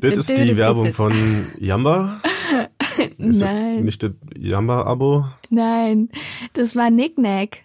Das 0.00 0.16
ist 0.16 0.28
die 0.28 0.56
Werbung 0.56 0.92
von 0.92 1.12
Jamba. 1.58 2.20
Ist 3.16 3.40
Nein, 3.40 3.84
Nicht 3.84 4.02
das 4.02 4.12
Jamba-Abo. 4.36 5.24
nein, 5.48 6.10
das 6.52 6.76
war 6.76 6.90
Nicknack. 6.90 7.64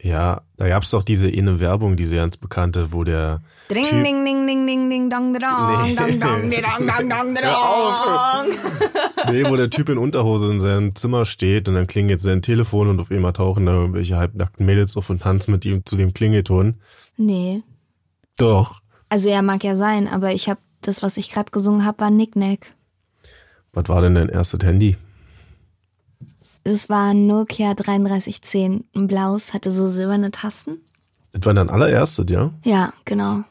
Ja, 0.00 0.42
da 0.56 0.68
gab's 0.68 0.90
doch 0.90 1.02
diese 1.02 1.28
eine 1.28 1.58
Werbung, 1.58 1.96
diese 1.96 2.14
ganz 2.14 2.36
bekannte, 2.36 2.92
wo 2.92 3.02
der 3.02 3.42
Dring, 3.68 3.84
Typ- 3.84 4.04
ding, 4.04 4.24
ding, 4.24 4.46
ding, 4.46 4.66
ding, 4.66 4.90
ding, 4.90 5.10
dong, 5.10 5.32
dong, 5.38 5.82
Nee. 5.88 5.96
dong, 5.96 6.20
dong, 6.20 6.50
dong, 6.50 6.86
dong, 6.88 7.08
dong, 7.08 7.34
dong. 7.42 9.32
Nee, 9.32 9.44
wo 9.48 9.56
der 9.56 9.70
Typ 9.70 9.88
in 9.88 9.98
Unterhose 9.98 10.50
in 10.52 10.60
seinem 10.60 10.94
Zimmer 10.94 11.24
steht 11.24 11.68
und 11.68 11.74
dann 11.74 11.86
klingelt 11.88 12.20
sein 12.20 12.42
Telefon 12.42 12.88
und 12.88 13.00
auf 13.00 13.10
einmal 13.10 13.32
tauchen 13.32 13.66
da 13.66 13.72
irgendwelche 13.72 14.16
halbnackten 14.16 14.64
Mädels 14.64 14.96
auf 14.96 15.10
und 15.10 15.22
tanzen 15.22 15.50
mit 15.50 15.64
ihm 15.64 15.84
zu 15.84 15.96
dem 15.96 16.14
Klingelton. 16.14 16.74
Nee, 17.16 17.62
Doch. 18.36 18.82
also 19.08 19.28
er 19.28 19.42
mag 19.42 19.64
ja 19.64 19.74
sein, 19.74 20.06
aber 20.06 20.32
ich 20.32 20.48
habe 20.48 20.60
das, 20.82 21.02
was 21.02 21.16
ich 21.16 21.30
gerade 21.32 21.50
gesungen 21.50 21.84
habe, 21.84 21.98
war 22.00 22.10
Nicknack. 22.10 22.72
Was 23.72 23.88
war 23.88 24.00
denn 24.00 24.14
dein 24.14 24.28
erstes 24.28 24.60
Handy? 24.62 24.96
Es 26.62 26.88
war 26.88 27.10
ein 27.10 27.26
Nokia 27.26 27.74
3310, 27.74 28.84
ein 28.94 29.06
blaues, 29.06 29.54
hatte 29.54 29.70
so 29.70 29.86
silberne 29.86 30.30
Tasten. 30.30 30.78
Das 31.32 31.44
war 31.44 31.54
dein 31.54 31.70
allererstes, 31.70 32.26
ja? 32.28 32.50
Ja, 32.64 32.92
genau. 33.04 33.44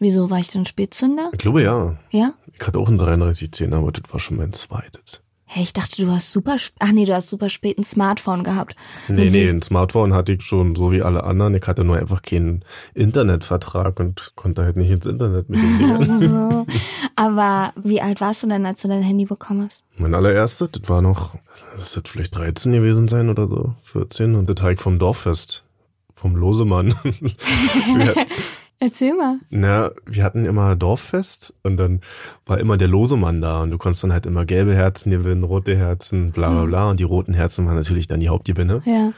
Wieso 0.00 0.30
war 0.30 0.38
ich 0.38 0.48
denn 0.48 0.64
Spätzünder? 0.66 1.28
Ich 1.32 1.38
glaube 1.38 1.62
ja. 1.62 1.96
Ja? 2.10 2.32
Ich 2.58 2.66
hatte 2.66 2.78
auch 2.78 2.88
einen 2.88 2.98
3310, 2.98 3.72
aber 3.74 3.92
das 3.92 4.02
war 4.10 4.18
schon 4.18 4.38
mein 4.38 4.52
zweites. 4.52 5.20
Hey, 5.52 5.64
ich 5.64 5.72
dachte, 5.72 6.00
du 6.00 6.10
hast 6.10 6.30
super, 6.32 6.56
ach 6.78 6.92
nee, 6.92 7.04
du 7.04 7.12
hast 7.14 7.28
super 7.28 7.48
spät 7.48 7.76
ein 7.76 7.82
Smartphone 7.82 8.44
gehabt. 8.44 8.76
Nee, 9.08 9.22
Und 9.22 9.32
nee, 9.32 9.48
ein 9.48 9.62
Smartphone 9.62 10.14
hatte 10.14 10.32
ich 10.32 10.42
schon, 10.42 10.76
so 10.76 10.92
wie 10.92 11.02
alle 11.02 11.24
anderen. 11.24 11.54
Ich 11.56 11.66
hatte 11.66 11.82
nur 11.82 11.96
einfach 11.98 12.22
keinen 12.22 12.64
Internetvertrag 12.94 13.98
und 13.98 14.32
konnte 14.36 14.62
halt 14.62 14.76
nicht 14.76 14.90
ins 14.90 15.06
Internet 15.06 15.48
mit 15.50 15.58
den. 15.60 16.20
So. 16.20 16.66
Aber 17.16 17.72
wie 17.82 18.00
alt 18.00 18.20
warst 18.20 18.42
du 18.44 18.46
denn, 18.46 18.64
als 18.64 18.80
du 18.82 18.88
dein 18.88 19.02
Handy 19.02 19.24
bekommen 19.26 19.64
hast? 19.64 19.84
mein 19.98 20.14
allererstes, 20.14 20.70
das 20.70 20.88
war 20.88 21.02
noch, 21.02 21.34
das 21.76 21.96
wird 21.96 22.08
vielleicht 22.08 22.36
13 22.36 22.72
gewesen 22.72 23.08
sein 23.08 23.28
oder 23.28 23.48
so, 23.48 23.74
14. 23.84 24.36
Und 24.36 24.48
das 24.48 24.62
halt 24.62 24.80
vom 24.80 24.98
Dorffest, 25.00 25.64
vom 26.14 26.36
Losemann. 26.36 26.94
wir, 27.02 28.14
Erzähl 28.82 29.14
mal. 29.14 29.36
na, 29.50 29.90
wir 30.06 30.24
hatten 30.24 30.46
immer 30.46 30.74
Dorffest 30.74 31.52
und 31.62 31.76
dann 31.76 32.00
war 32.46 32.58
immer 32.58 32.78
der 32.78 32.88
Losemann 32.88 33.42
da 33.42 33.60
und 33.60 33.70
du 33.70 33.76
konntest 33.76 34.02
dann 34.04 34.12
halt 34.12 34.24
immer 34.24 34.46
gelbe 34.46 34.74
Herzen 34.74 35.10
gewinnen, 35.10 35.44
rote 35.44 35.76
Herzen, 35.76 36.32
bla 36.32 36.48
bla 36.50 36.64
bla. 36.64 36.90
Und 36.90 36.98
die 36.98 37.04
roten 37.04 37.34
Herzen 37.34 37.66
waren 37.66 37.76
natürlich 37.76 38.08
dann 38.08 38.20
die 38.20 38.30
Hauptgewinne. 38.30 38.80
Ja. 38.86 39.12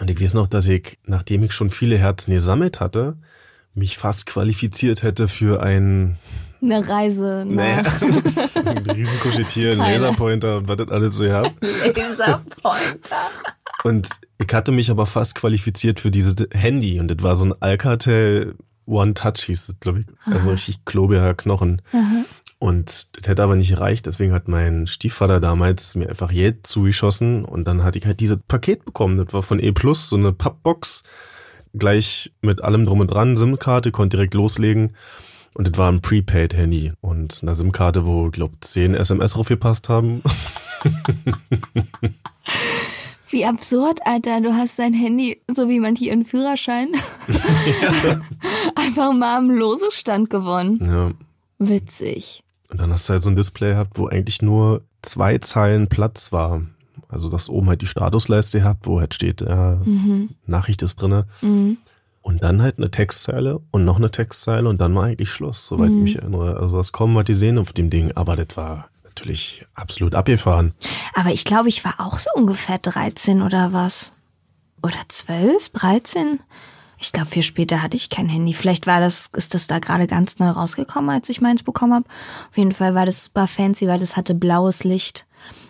Und 0.00 0.10
ich 0.10 0.20
weiß 0.20 0.34
noch, 0.34 0.48
dass 0.48 0.68
ich, 0.68 0.98
nachdem 1.06 1.42
ich 1.44 1.52
schon 1.52 1.70
viele 1.70 1.96
Herzen 1.96 2.32
gesammelt 2.34 2.78
hatte, 2.78 3.16
mich 3.72 3.96
fast 3.96 4.26
qualifiziert 4.26 5.02
hätte 5.02 5.28
für 5.28 5.62
ein 5.62 6.18
Eine 6.60 6.86
Reise 6.86 7.46
naja, 7.48 7.82
nach 7.82 8.02
ein 8.66 8.90
Riesenkuschetier, 8.90 9.72
ein. 9.72 9.78
Laserpointer 9.78 10.58
und 10.58 10.68
was 10.68 10.76
das 10.76 10.88
alles 10.90 11.14
so 11.14 11.22
gehabt. 11.22 11.52
Laserpointer. 11.96 13.30
Und 13.82 14.08
ich 14.38 14.52
hatte 14.52 14.72
mich 14.72 14.90
aber 14.90 15.06
fast 15.06 15.34
qualifiziert 15.34 16.00
für 16.00 16.10
dieses 16.10 16.34
Handy 16.52 17.00
und 17.00 17.08
das 17.08 17.22
war 17.22 17.36
so 17.36 17.46
ein 17.46 17.54
Alcatel 17.60 18.54
One 18.86 19.14
Touch 19.14 19.44
hieß 19.44 19.66
das, 19.66 19.80
glaube 19.80 20.00
ich. 20.00 20.06
Also 20.24 20.50
richtig 20.50 20.84
klobiger 20.84 21.34
Knochen. 21.34 21.82
Und 22.58 23.08
das 23.16 23.28
hätte 23.28 23.42
aber 23.42 23.54
nicht 23.54 23.68
gereicht, 23.68 24.06
deswegen 24.06 24.32
hat 24.32 24.48
mein 24.48 24.86
Stiefvater 24.86 25.40
damals 25.40 25.94
mir 25.94 26.08
einfach 26.08 26.30
Geld 26.32 26.66
zugeschossen 26.66 27.44
und 27.44 27.68
dann 27.68 27.82
hatte 27.84 27.98
ich 27.98 28.06
halt 28.06 28.20
dieses 28.20 28.38
Paket 28.48 28.84
bekommen. 28.84 29.18
Das 29.18 29.34
war 29.34 29.42
von 29.42 29.60
E 29.60 29.72
Plus, 29.72 30.08
so 30.08 30.16
eine 30.16 30.32
Pappbox, 30.32 31.02
gleich 31.74 32.32
mit 32.40 32.64
allem 32.64 32.86
drum 32.86 33.00
und 33.00 33.08
dran, 33.08 33.36
SIM-Karte, 33.36 33.92
konnte 33.92 34.16
direkt 34.16 34.32
loslegen. 34.34 34.96
Und 35.52 35.68
das 35.68 35.78
war 35.78 35.90
ein 35.90 36.00
Prepaid-Handy 36.02 36.92
und 37.00 37.40
eine 37.42 37.54
SIM-Karte, 37.54 38.06
wo, 38.06 38.30
glaube 38.30 38.56
10 38.60 38.94
SMS 38.94 39.32
draufgepasst 39.32 39.88
haben. 39.88 40.22
Wie 43.36 43.44
absurd, 43.44 44.00
Alter. 44.06 44.40
Du 44.40 44.54
hast 44.54 44.78
dein 44.78 44.94
Handy, 44.94 45.42
so 45.54 45.68
wie 45.68 45.78
manche 45.78 46.06
ihren 46.06 46.24
Führerschein, 46.24 46.88
einfach 48.74 49.12
mal 49.12 49.36
am 49.36 49.50
Losestand 49.50 50.30
gewonnen. 50.30 50.80
Ja. 50.80 51.10
Witzig. 51.58 52.42
Und 52.70 52.80
dann 52.80 52.90
hast 52.90 53.06
du 53.06 53.12
halt 53.12 53.22
so 53.22 53.28
ein 53.28 53.36
Display 53.36 53.72
gehabt, 53.72 53.98
wo 53.98 54.06
eigentlich 54.06 54.40
nur 54.40 54.84
zwei 55.02 55.36
Zeilen 55.36 55.88
Platz 55.88 56.32
war. 56.32 56.62
Also 57.10 57.28
dass 57.28 57.50
oben 57.50 57.68
halt 57.68 57.82
die 57.82 57.86
Statusleiste 57.86 58.60
gehabt, 58.60 58.86
wo 58.86 59.00
halt 59.00 59.12
steht, 59.12 59.42
äh, 59.42 59.76
Nachricht 60.46 60.80
ist 60.80 61.02
drinne. 61.02 61.26
Mhm. 61.42 61.76
Und 62.22 62.42
dann 62.42 62.62
halt 62.62 62.78
eine 62.78 62.90
Textzeile 62.90 63.60
und 63.70 63.84
noch 63.84 63.98
eine 63.98 64.10
Textzeile 64.10 64.66
und 64.66 64.80
dann 64.80 64.94
war 64.94 65.04
eigentlich 65.04 65.30
Schluss, 65.30 65.66
soweit 65.66 65.90
ich 65.90 65.96
mich 65.96 66.16
erinnere. 66.16 66.56
Also 66.58 66.74
was 66.74 66.90
kommen, 66.92 67.14
was 67.14 67.26
die 67.26 67.34
sehen 67.34 67.58
auf 67.58 67.74
dem 67.74 67.90
Ding. 67.90 68.12
Aber 68.12 68.34
das 68.34 68.56
war 68.56 68.88
natürlich 69.16 69.64
absolut 69.74 70.14
abgefahren. 70.14 70.74
Aber 71.14 71.30
ich 71.30 71.44
glaube, 71.44 71.68
ich 71.68 71.84
war 71.84 71.94
auch 71.98 72.18
so 72.18 72.30
ungefähr 72.34 72.78
13 72.78 73.42
oder 73.42 73.72
was. 73.72 74.12
Oder 74.82 74.98
12, 75.08 75.70
13? 75.70 76.40
Ich 76.98 77.12
glaube, 77.12 77.28
viel 77.28 77.42
später 77.42 77.82
hatte 77.82 77.96
ich 77.96 78.08
kein 78.08 78.28
Handy. 78.28 78.54
Vielleicht 78.54 78.86
war 78.86 79.00
das, 79.00 79.30
ist 79.34 79.54
das 79.54 79.66
da 79.66 79.78
gerade 79.78 80.06
ganz 80.06 80.38
neu 80.38 80.48
rausgekommen, 80.48 81.10
als 81.10 81.28
ich 81.28 81.40
meins 81.40 81.62
bekommen 81.62 81.94
habe. 81.94 82.06
Auf 82.50 82.56
jeden 82.56 82.72
Fall 82.72 82.94
war 82.94 83.04
das 83.04 83.24
super 83.24 83.46
fancy, 83.46 83.88
weil 83.88 83.98
das 83.98 84.16
hatte 84.16 84.34
blaues 84.34 84.84
Licht. 84.84 85.26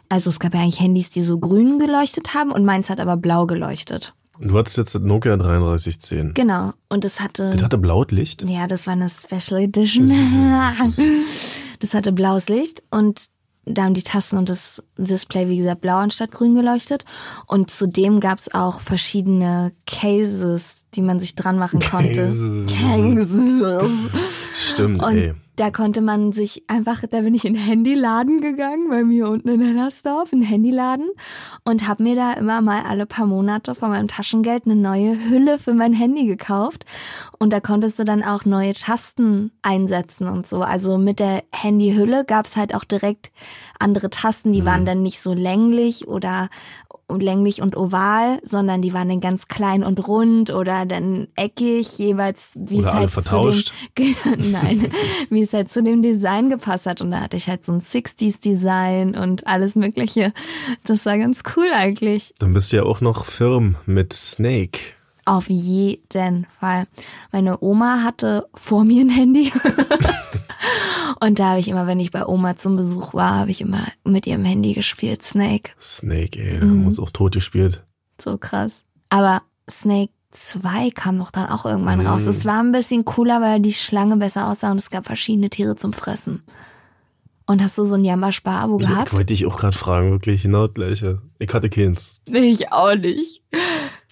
Also 0.08 0.30
es 0.30 0.38
gab 0.38 0.54
ja 0.54 0.60
eigentlich 0.60 0.80
Handys, 0.80 1.10
die 1.10 1.22
so 1.22 1.38
grün 1.38 1.78
geleuchtet 1.78 2.34
haben 2.34 2.52
und 2.52 2.64
meins 2.64 2.90
hat 2.90 3.00
aber 3.00 3.16
blau 3.16 3.46
geleuchtet. 3.46 4.14
Und 4.38 4.48
du 4.48 4.58
hattest 4.58 4.76
jetzt 4.76 4.94
das 4.94 5.02
Nokia 5.02 5.36
3310. 5.36 6.34
Genau. 6.34 6.72
Und 6.88 7.04
es 7.04 7.20
hatte. 7.20 7.52
Das 7.52 7.62
hatte 7.62 7.78
blaues 7.78 8.10
Licht. 8.10 8.42
Ja, 8.42 8.66
das 8.66 8.86
war 8.86 8.92
eine 8.92 9.08
Special 9.08 9.62
Edition. 9.62 10.08
das 11.80 11.94
hatte 11.94 12.12
blaues 12.12 12.48
Licht 12.48 12.82
und 12.90 13.28
da 13.66 13.82
haben 13.82 13.94
die 13.94 14.02
Tasten 14.02 14.38
und 14.38 14.48
das 14.48 14.82
Display, 14.96 15.48
wie 15.48 15.58
gesagt, 15.58 15.80
blau 15.80 15.96
anstatt 15.96 16.30
grün 16.30 16.54
geleuchtet. 16.54 17.04
Und 17.46 17.70
zudem 17.70 18.20
gab's 18.20 18.52
auch 18.54 18.80
verschiedene 18.80 19.72
Cases, 19.86 20.76
die 20.94 21.02
man 21.02 21.18
sich 21.18 21.34
dran 21.34 21.58
machen 21.58 21.80
konnte. 21.80 22.32
Cases. 22.68 23.90
Stimmt, 24.76 25.02
Und 25.02 25.16
ey. 25.16 25.34
da 25.56 25.70
konnte 25.70 26.00
man 26.00 26.32
sich 26.32 26.62
einfach, 26.68 27.02
da 27.10 27.20
bin 27.20 27.34
ich 27.34 27.44
in 27.44 27.54
den 27.54 27.62
Handyladen 27.62 28.40
gegangen, 28.40 28.88
bei 28.88 29.02
mir 29.02 29.28
unten 29.28 29.48
in 29.48 29.60
Hellersdorf, 29.60 30.32
in 30.32 30.40
den 30.40 30.48
Handyladen 30.48 31.08
und 31.64 31.88
habe 31.88 32.02
mir 32.02 32.14
da 32.14 32.32
immer 32.34 32.60
mal 32.60 32.82
alle 32.82 33.06
paar 33.06 33.26
Monate 33.26 33.74
von 33.74 33.90
meinem 33.90 34.08
Taschengeld 34.08 34.66
eine 34.66 34.76
neue 34.76 35.28
Hülle 35.28 35.58
für 35.58 35.74
mein 35.74 35.92
Handy 35.92 36.26
gekauft. 36.26 36.84
Und 37.38 37.52
da 37.52 37.60
konntest 37.60 37.98
du 37.98 38.04
dann 38.04 38.22
auch 38.22 38.44
neue 38.44 38.72
Tasten 38.72 39.50
einsetzen 39.62 40.28
und 40.28 40.46
so. 40.46 40.62
Also 40.62 40.96
mit 40.98 41.18
der 41.18 41.42
Handyhülle 41.52 42.24
gab's 42.24 42.56
halt 42.56 42.74
auch 42.74 42.84
direkt 42.84 43.30
andere 43.78 44.08
Tasten, 44.10 44.52
die 44.52 44.64
waren 44.64 44.86
dann 44.86 45.02
nicht 45.02 45.20
so 45.20 45.34
länglich 45.34 46.08
oder 46.08 46.48
länglich 47.08 47.62
und 47.62 47.76
oval, 47.76 48.40
sondern 48.42 48.82
die 48.82 48.92
waren 48.92 49.08
dann 49.08 49.20
ganz 49.20 49.46
klein 49.48 49.84
und 49.84 50.06
rund 50.08 50.50
oder 50.50 50.86
dann 50.86 51.28
eckig, 51.36 51.98
jeweils 51.98 52.48
wie 52.54 52.78
Oder 52.78 52.86
es 52.86 52.92
alle 52.92 53.00
halt 53.00 53.10
vertauscht. 53.10 53.72
zu 53.96 54.02
dem 54.02 54.50
Nein, 54.50 54.90
wie 55.30 55.40
es 55.40 55.52
halt 55.52 55.72
zu 55.72 55.82
dem 55.82 56.02
Design 56.02 56.50
gepasst 56.50 56.86
hat. 56.86 57.00
Und 57.00 57.12
da 57.12 57.20
hatte 57.20 57.36
ich 57.36 57.48
halt 57.48 57.64
so 57.64 57.72
ein 57.72 57.80
60s-Design 57.80 59.16
und 59.16 59.46
alles 59.46 59.76
Mögliche. 59.76 60.32
Das 60.84 61.06
war 61.06 61.16
ganz 61.18 61.42
cool 61.56 61.68
eigentlich. 61.72 62.34
Dann 62.38 62.52
bist 62.52 62.72
du 62.72 62.76
ja 62.78 62.82
auch 62.82 63.00
noch 63.00 63.24
firm 63.24 63.76
mit 63.86 64.12
Snake. 64.12 64.80
Auf 65.24 65.48
jeden 65.50 66.46
Fall. 66.60 66.86
Meine 67.32 67.58
Oma 67.60 68.02
hatte 68.04 68.46
vor 68.54 68.84
mir 68.84 69.00
ein 69.04 69.08
Handy. 69.08 69.52
und 71.20 71.38
da 71.38 71.50
habe 71.50 71.60
ich 71.60 71.68
immer, 71.68 71.86
wenn 71.86 72.00
ich 72.00 72.10
bei 72.10 72.26
Oma 72.26 72.56
zum 72.56 72.76
Besuch 72.76 73.14
war, 73.14 73.38
habe 73.38 73.50
ich 73.50 73.60
immer 73.60 73.86
mit 74.04 74.26
ihrem 74.26 74.44
Handy 74.44 74.72
gespielt, 74.72 75.22
Snake. 75.22 75.70
Snake, 75.80 76.38
ey. 76.38 76.60
Haben 76.60 76.86
uns 76.86 76.98
auch 76.98 77.10
tot 77.10 77.34
gespielt. 77.34 77.82
So 78.20 78.38
krass. 78.38 78.84
Aber 79.08 79.42
Snake 79.68 80.12
2 80.32 80.90
kam 80.90 81.18
doch 81.18 81.30
dann 81.30 81.48
auch 81.48 81.64
irgendwann 81.64 82.06
raus. 82.06 82.24
Das 82.24 82.44
war 82.44 82.60
ein 82.60 82.72
bisschen 82.72 83.04
cooler, 83.04 83.40
weil 83.40 83.60
die 83.60 83.72
Schlange 83.72 84.16
besser 84.16 84.48
aussah 84.48 84.70
und 84.70 84.78
es 84.78 84.90
gab 84.90 85.06
verschiedene 85.06 85.50
Tiere 85.50 85.76
zum 85.76 85.92
Fressen. 85.92 86.42
Und 87.46 87.62
hast 87.62 87.78
du 87.78 87.84
so 87.84 87.94
ein 87.94 88.04
Jamba-Spar-Abo 88.04 88.78
gehabt? 88.78 89.12
Wollte 89.12 89.32
ich 89.32 89.46
auch 89.46 89.56
gerade 89.56 89.76
fragen, 89.76 90.10
wirklich 90.10 90.42
genau 90.42 90.66
gleiche. 90.68 91.22
Ich 91.38 91.54
hatte 91.54 91.70
keins. 91.70 92.20
Nee, 92.28 92.50
ich 92.50 92.72
auch 92.72 92.96
nicht. 92.96 93.42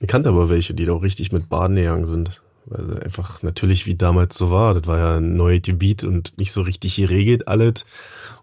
Ich 0.01 0.07
kannte 0.07 0.29
aber 0.29 0.49
welche, 0.49 0.73
die 0.73 0.85
da 0.85 0.93
auch 0.93 1.03
richtig 1.03 1.33
mit 1.33 1.49
Baden 1.49 1.75
gegangen 1.75 2.07
sind. 2.07 2.43
Weil 2.67 3.03
einfach 3.03 3.43
natürlich 3.43 3.87
wie 3.87 3.95
damals 3.95 4.37
so 4.37 4.51
war. 4.51 4.75
Das 4.75 4.87
war 4.87 4.99
ja 4.99 5.17
ein 5.19 5.37
neues 5.37 5.63
Gebiet 5.63 6.03
und 6.05 6.39
nicht 6.39 6.53
so 6.53 6.63
richtig 6.63 6.97
geregelt 6.97 7.47
alles. 7.47 7.85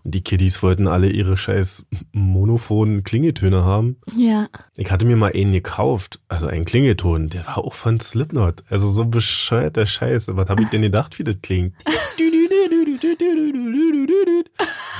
Und 0.03 0.15
die 0.15 0.21
Kiddies 0.21 0.63
wollten 0.63 0.87
alle 0.87 1.09
ihre 1.09 1.37
scheiß 1.37 1.85
monophonen 2.11 3.03
Klingeltöne 3.03 3.63
haben. 3.63 3.97
Ja. 4.15 4.47
Ich 4.77 4.91
hatte 4.91 5.05
mir 5.05 5.15
mal 5.15 5.31
einen 5.33 5.53
gekauft, 5.53 6.19
also 6.27 6.47
einen 6.47 6.65
Klingelton, 6.65 7.29
der 7.29 7.45
war 7.45 7.59
auch 7.59 7.73
von 7.73 7.99
Slipknot. 7.99 8.63
Also 8.69 8.87
so 8.87 9.05
bescheuerter 9.05 9.85
Scheiß. 9.85 10.27
Was 10.35 10.49
habe 10.49 10.63
ich 10.63 10.69
denn 10.69 10.81
gedacht, 10.81 11.19
wie 11.19 11.23
das 11.23 11.37
klingt? 11.41 11.75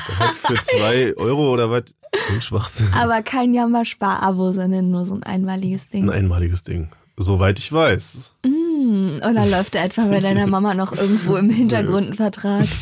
Das 0.08 0.20
hat 0.20 0.36
für 0.36 0.56
zwei 0.56 1.14
Euro 1.18 1.52
oder 1.52 1.70
was? 1.72 1.84
Schwachsinn. 2.42 2.90
Aber 2.94 3.22
kein 3.22 3.54
Jamba-Spar-Abo, 3.54 4.52
sondern 4.52 4.92
nur 4.92 5.06
so 5.06 5.16
ein 5.16 5.24
einmaliges 5.24 5.90
Ding. 5.90 6.04
Ein 6.04 6.18
einmaliges 6.18 6.64
Ding. 6.64 6.90
Soweit 7.18 7.60
ich 7.60 7.72
weiß. 7.72 8.32
Mm, 8.82 9.18
oder 9.18 9.46
läuft 9.46 9.76
da 9.76 9.84
etwa 9.84 10.06
bei 10.06 10.20
deiner 10.20 10.48
Mama 10.56 10.74
noch 10.74 10.92
irgendwo 10.94 11.36
im 11.38 11.50
Hintergrund 11.50 12.08
ein 12.10 12.14
Vertrag? 12.16 12.68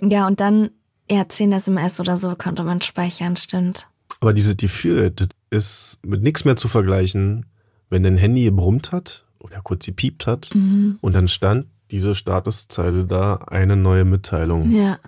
Ja, 0.00 0.28
und 0.28 0.38
dann, 0.38 0.70
ja, 1.10 1.28
10 1.28 1.50
SMS 1.50 1.98
oder 1.98 2.16
so 2.18 2.36
konnte 2.36 2.62
man 2.62 2.80
speichern, 2.80 3.34
stimmt. 3.34 3.88
Aber 4.20 4.32
diese 4.32 4.54
Gefühl, 4.54 5.10
das 5.10 5.28
ist 5.50 6.06
mit 6.06 6.22
nichts 6.22 6.44
mehr 6.44 6.54
zu 6.54 6.68
vergleichen, 6.68 7.46
wenn 7.90 8.04
dein 8.04 8.16
Handy 8.16 8.44
gebrummt 8.44 8.92
hat 8.92 9.24
oder 9.40 9.60
kurz 9.60 9.86
gepiept 9.86 10.28
hat 10.28 10.50
Mhm. 10.54 10.98
und 11.00 11.14
dann 11.14 11.26
stand 11.26 11.66
diese 11.90 12.14
Statuszeile 12.14 13.06
da, 13.06 13.34
eine 13.48 13.74
neue 13.76 14.04
Mitteilung. 14.04 14.70
Ja. 14.70 14.98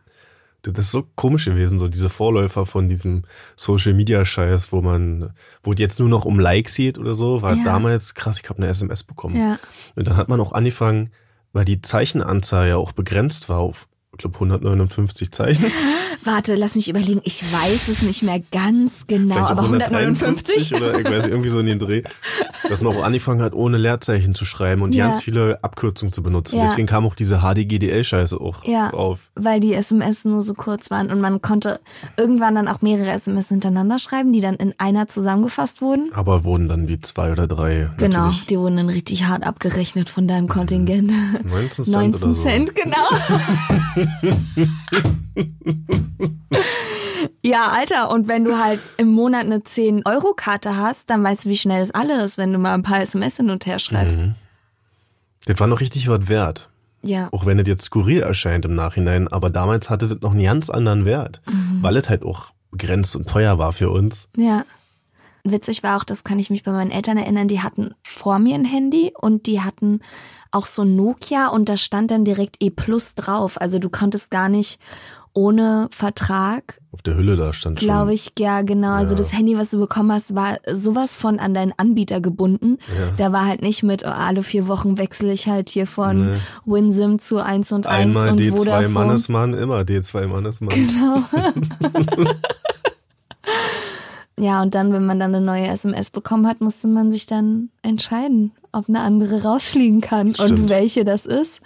Das 0.62 0.86
ist 0.86 0.90
so 0.90 1.04
komisch 1.14 1.46
gewesen, 1.46 1.78
so 1.78 1.88
diese 1.88 2.08
Vorläufer 2.08 2.66
von 2.66 2.88
diesem 2.88 3.24
Social 3.56 3.94
Media 3.94 4.24
Scheiß, 4.24 4.72
wo 4.72 4.82
man, 4.82 5.30
wo 5.62 5.72
es 5.72 5.80
jetzt 5.80 6.00
nur 6.00 6.08
noch 6.08 6.24
um 6.24 6.38
Likes 6.38 6.74
geht 6.74 6.98
oder 6.98 7.14
so, 7.14 7.42
war 7.42 7.54
Ja. 7.54 7.64
damals 7.64 8.14
krass, 8.14 8.40
ich 8.42 8.48
habe 8.48 8.58
eine 8.62 8.68
SMS 8.68 9.02
bekommen. 9.02 9.36
Ja. 9.36 9.58
Und 9.96 10.06
dann 10.06 10.16
hat 10.16 10.28
man 10.28 10.40
auch 10.40 10.52
angefangen, 10.52 11.10
weil 11.52 11.64
die 11.64 11.80
Zeichenanzahl 11.82 12.68
ja 12.68 12.76
auch 12.76 12.92
begrenzt 12.92 13.48
war 13.48 13.58
auf, 13.58 13.88
glaube, 14.20 14.34
159 14.36 15.30
Zeichen. 15.32 15.66
Warte, 16.24 16.54
lass 16.54 16.74
mich 16.74 16.88
überlegen. 16.88 17.20
Ich 17.24 17.42
weiß 17.52 17.88
es 17.88 18.02
nicht 18.02 18.22
mehr 18.22 18.40
ganz 18.52 19.06
genau, 19.06 19.38
aber 19.38 19.62
159? 19.62 20.74
oder 20.74 20.98
ich 20.98 21.06
weiß 21.08 21.26
irgendwie 21.26 21.48
so 21.48 21.58
in 21.60 21.66
den 21.66 21.78
Dreh, 21.78 22.02
dass 22.68 22.80
man 22.82 22.96
auch 22.96 23.02
angefangen 23.02 23.42
hat, 23.42 23.54
ohne 23.54 23.78
Leerzeichen 23.78 24.34
zu 24.34 24.44
schreiben 24.44 24.82
und 24.82 24.94
Ja. 24.94 25.08
ganz 25.08 25.22
viele 25.22 25.62
Abkürzungen 25.64 26.12
zu 26.12 26.22
benutzen. 26.22 26.56
Ja. 26.58 26.62
Deswegen 26.66 26.86
kam 26.86 27.06
auch 27.06 27.14
diese 27.14 27.38
HDGDL-Scheiße 27.42 28.38
auch 28.40 28.64
Ja. 28.64 28.90
auf. 28.90 29.30
Weil 29.34 29.60
die 29.60 29.72
SMS 29.74 30.24
nur 30.24 30.42
so 30.42 30.54
kurz 30.54 30.90
waren 30.90 31.10
und 31.10 31.20
man 31.20 31.40
konnte 31.40 31.80
irgendwann 32.16 32.54
dann 32.54 32.68
auch 32.68 32.82
mehrere 32.82 33.10
SMS 33.12 33.48
hintereinander 33.48 33.98
schreiben, 33.98 34.32
die 34.32 34.40
dann 34.40 34.56
in 34.56 34.74
einer 34.78 35.06
zusammengefasst 35.08 35.80
wurden. 35.82 36.10
Aber 36.14 36.44
wurden 36.44 36.68
dann 36.68 36.88
wie 36.88 37.00
zwei 37.00 37.32
oder 37.32 37.46
drei. 37.46 37.90
Genau, 37.96 38.18
Natürlich. 38.26 38.46
die 38.46 38.58
wurden 38.58 38.76
dann 38.76 38.88
richtig 38.90 39.24
hart 39.26 39.44
abgerechnet 39.44 40.08
von 40.10 40.28
deinem 40.28 40.48
Kontingent. 40.48 41.10
19 41.10 41.84
Cent 41.84 41.88
19 41.88 42.22
oder 42.22 42.34
so. 42.34 42.42
Cent, 42.42 42.74
genau. 42.74 42.96
ja, 47.42 47.68
Alter, 47.70 48.10
und 48.10 48.28
wenn 48.28 48.44
du 48.44 48.58
halt 48.58 48.80
im 48.96 49.08
Monat 49.08 49.44
eine 49.44 49.58
10-Euro-Karte 49.58 50.76
hast, 50.76 51.08
dann 51.10 51.22
weißt 51.24 51.44
du, 51.44 51.48
wie 51.48 51.56
schnell 51.56 51.80
das 51.80 51.90
alle 51.92 52.22
ist, 52.22 52.38
wenn 52.38 52.52
du 52.52 52.58
mal 52.58 52.74
ein 52.74 52.82
paar 52.82 53.00
SMS 53.00 53.36
hin 53.36 53.50
und 53.50 53.66
her 53.66 53.78
schreibst. 53.78 54.18
Mhm. 54.18 54.34
Das 55.46 55.58
war 55.58 55.66
noch 55.66 55.80
richtig 55.80 56.08
was 56.08 56.28
wert. 56.28 56.68
Ja. 57.02 57.28
Auch 57.32 57.46
wenn 57.46 57.58
es 57.58 57.66
jetzt 57.66 57.84
skurril 57.84 58.20
erscheint 58.20 58.66
im 58.66 58.74
Nachhinein, 58.74 59.26
aber 59.28 59.48
damals 59.48 59.88
hatte 59.88 60.06
das 60.06 60.20
noch 60.20 60.32
einen 60.32 60.44
ganz 60.44 60.68
anderen 60.68 61.04
Wert, 61.06 61.40
Mhm. 61.46 61.82
weil 61.82 61.96
es 61.96 62.08
halt 62.10 62.22
auch 62.24 62.52
begrenzt 62.70 63.16
und 63.16 63.28
teuer 63.28 63.58
war 63.58 63.72
für 63.72 63.90
uns. 63.90 64.28
Ja. 64.36 64.64
Witzig 65.44 65.82
war 65.82 65.96
auch, 65.96 66.04
das 66.04 66.24
kann 66.24 66.38
ich 66.38 66.50
mich 66.50 66.62
bei 66.62 66.72
meinen 66.72 66.90
Eltern 66.90 67.16
erinnern, 67.16 67.48
die 67.48 67.60
hatten 67.62 67.94
vor 68.02 68.38
mir 68.38 68.54
ein 68.54 68.64
Handy 68.64 69.12
und 69.18 69.46
die 69.46 69.60
hatten 69.60 70.00
auch 70.50 70.66
so 70.66 70.82
ein 70.82 70.96
Nokia 70.96 71.48
und 71.48 71.68
da 71.68 71.76
stand 71.76 72.10
dann 72.10 72.24
direkt 72.24 72.56
E 72.60 72.70
Plus 72.70 73.14
drauf. 73.14 73.60
Also 73.60 73.78
du 73.78 73.88
konntest 73.88 74.30
gar 74.30 74.48
nicht 74.48 74.78
ohne 75.32 75.86
Vertrag, 75.92 76.80
Auf 76.90 77.02
der 77.02 77.14
Hülle 77.16 77.36
da 77.36 77.52
stand 77.52 77.78
glaube 77.78 78.12
ich, 78.12 78.32
ja 78.36 78.62
genau. 78.62 78.94
Also 78.94 79.14
Ja. 79.14 79.18
das 79.18 79.32
Handy, 79.32 79.56
was 79.56 79.70
du 79.70 79.78
bekommen 79.78 80.10
hast, 80.10 80.34
war 80.34 80.58
sowas 80.72 81.14
von 81.14 81.38
an 81.38 81.54
deinen 81.54 81.72
Anbieter 81.76 82.20
gebunden. 82.20 82.78
Ja. 82.98 83.12
Da 83.16 83.32
war 83.32 83.46
halt 83.46 83.62
nicht 83.62 83.84
mit, 83.84 84.02
oh, 84.04 84.08
alle 84.08 84.42
vier 84.42 84.66
Wochen 84.66 84.98
wechsle 84.98 85.32
ich 85.32 85.46
halt 85.46 85.68
hier 85.68 85.86
von 85.86 86.32
Nee. 86.32 86.38
Winsim 86.64 87.20
zu 87.20 87.38
1 87.38 87.70
und 87.70 87.86
1 87.86 88.16
Einmal 88.16 88.30
und 88.32 88.40
D2 88.40 88.56
Vodafone. 88.56 88.88
Mannesmann, 88.88 89.54
immer 89.54 89.80
D2 89.82 90.26
Mannesmann. 90.26 90.74
Genau. 90.74 91.22
ja, 94.40 94.62
und 94.62 94.74
dann, 94.74 94.92
wenn 94.92 95.04
man 95.06 95.20
dann 95.20 95.34
eine 95.34 95.44
neue 95.44 95.66
SMS 95.68 96.10
bekommen 96.10 96.46
hat, 96.46 96.60
musste 96.60 96.88
man 96.88 97.12
sich 97.12 97.26
dann 97.26 97.70
entscheiden, 97.82 98.52
ob 98.72 98.88
eine 98.88 99.00
andere 99.00 99.42
rausfliegen 99.42 100.00
kann 100.00 100.28
und 100.28 100.36
Stimmt. 100.36 100.68
welche 100.68 101.04
das 101.04 101.26
ist. 101.26 101.60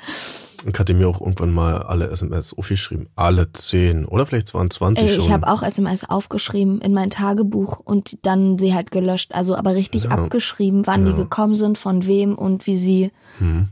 Ich 0.67 0.79
hatte 0.79 0.95
mir 0.95 1.09
auch 1.09 1.21
irgendwann 1.21 1.53
mal 1.53 1.83
alle 1.83 2.09
SMS 2.09 2.55
aufgeschrieben. 2.57 3.09
Alle 3.17 3.53
10 3.53 4.07
oder 4.07 4.25
vielleicht 4.25 4.55
waren 4.55 4.71
20 4.71 5.07
Ey, 5.07 5.15
schon. 5.15 5.25
ich 5.25 5.31
habe 5.31 5.47
auch 5.47 5.63
SMS 5.63 6.09
aufgeschrieben 6.09 6.81
in 6.81 6.95
mein 6.95 7.11
Tagebuch 7.11 7.81
und 7.81 8.19
dann 8.25 8.59
sie 8.59 8.73
halt 8.75 8.91
gelöscht. 8.91 9.35
Also 9.35 9.57
aber 9.57 9.75
richtig 9.75 10.05
Ja. 10.05 10.11
abgeschrieben, 10.13 10.87
wann 10.87 11.07
Ja. 11.07 11.13
die 11.13 11.19
gekommen 11.19 11.53
sind, 11.55 11.77
von 11.77 12.07
wem 12.07 12.35
und 12.35 12.67
wie 12.67 12.77
sie. 12.77 13.11
Hm. 13.39 13.69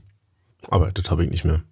Aber 0.69 0.91
das 0.93 1.11
habe 1.11 1.25
ich 1.25 1.31
nicht 1.31 1.45
mehr. 1.47 1.63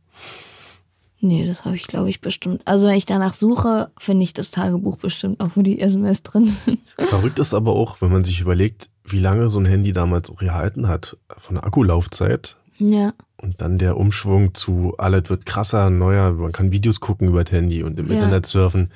Nee, 1.20 1.46
das 1.46 1.64
habe 1.64 1.76
ich, 1.76 1.87
glaube 1.87 2.08
ich, 2.08 2.20
bestimmt. 2.20 2.62
Also 2.64 2.88
wenn 2.88 2.96
ich 2.96 3.05
danach 3.06 3.34
suche, 3.34 3.90
finde 3.99 4.25
ich 4.25 4.32
das 4.32 4.50
Tagebuch 4.50 4.96
bestimmt 4.96 5.40
auch, 5.40 5.50
wo 5.55 5.62
die 5.62 5.81
SMS 5.81 6.22
drin 6.22 6.46
sind. 6.46 6.81
Verrückt 6.96 7.38
ist 7.38 7.52
aber 7.52 7.72
auch, 7.72 8.00
wenn 8.00 8.11
man 8.11 8.25
sich 8.25 8.40
überlegt, 8.40 8.88
wie 9.05 9.20
lange 9.20 9.50
so 9.50 9.58
ein 9.58 9.67
Handy 9.67 9.93
damals 9.93 10.31
auch 10.31 10.37
gehalten 10.38 10.88
hat, 10.88 11.17
von 11.37 11.56
der 11.56 11.64
Akkulaufzeit. 11.64 12.56
Ja. 12.78 13.12
Und 13.37 13.61
dann 13.61 13.76
der 13.78 13.99
Umschwung 13.99 14.55
zu, 14.55 14.94
alles 14.96 15.28
wird 15.28 15.44
krasser, 15.44 15.90
neuer, 15.90 16.32
man 16.32 16.52
kann 16.52 16.72
Videos 16.72 17.00
gucken 17.00 17.28
über 17.28 17.44
das 17.44 17.52
Handy 17.52 17.82
und 17.82 17.99
im 17.99 18.06
Ja. 18.08 18.14
Internet 18.14 18.46
surfen. 18.46 18.90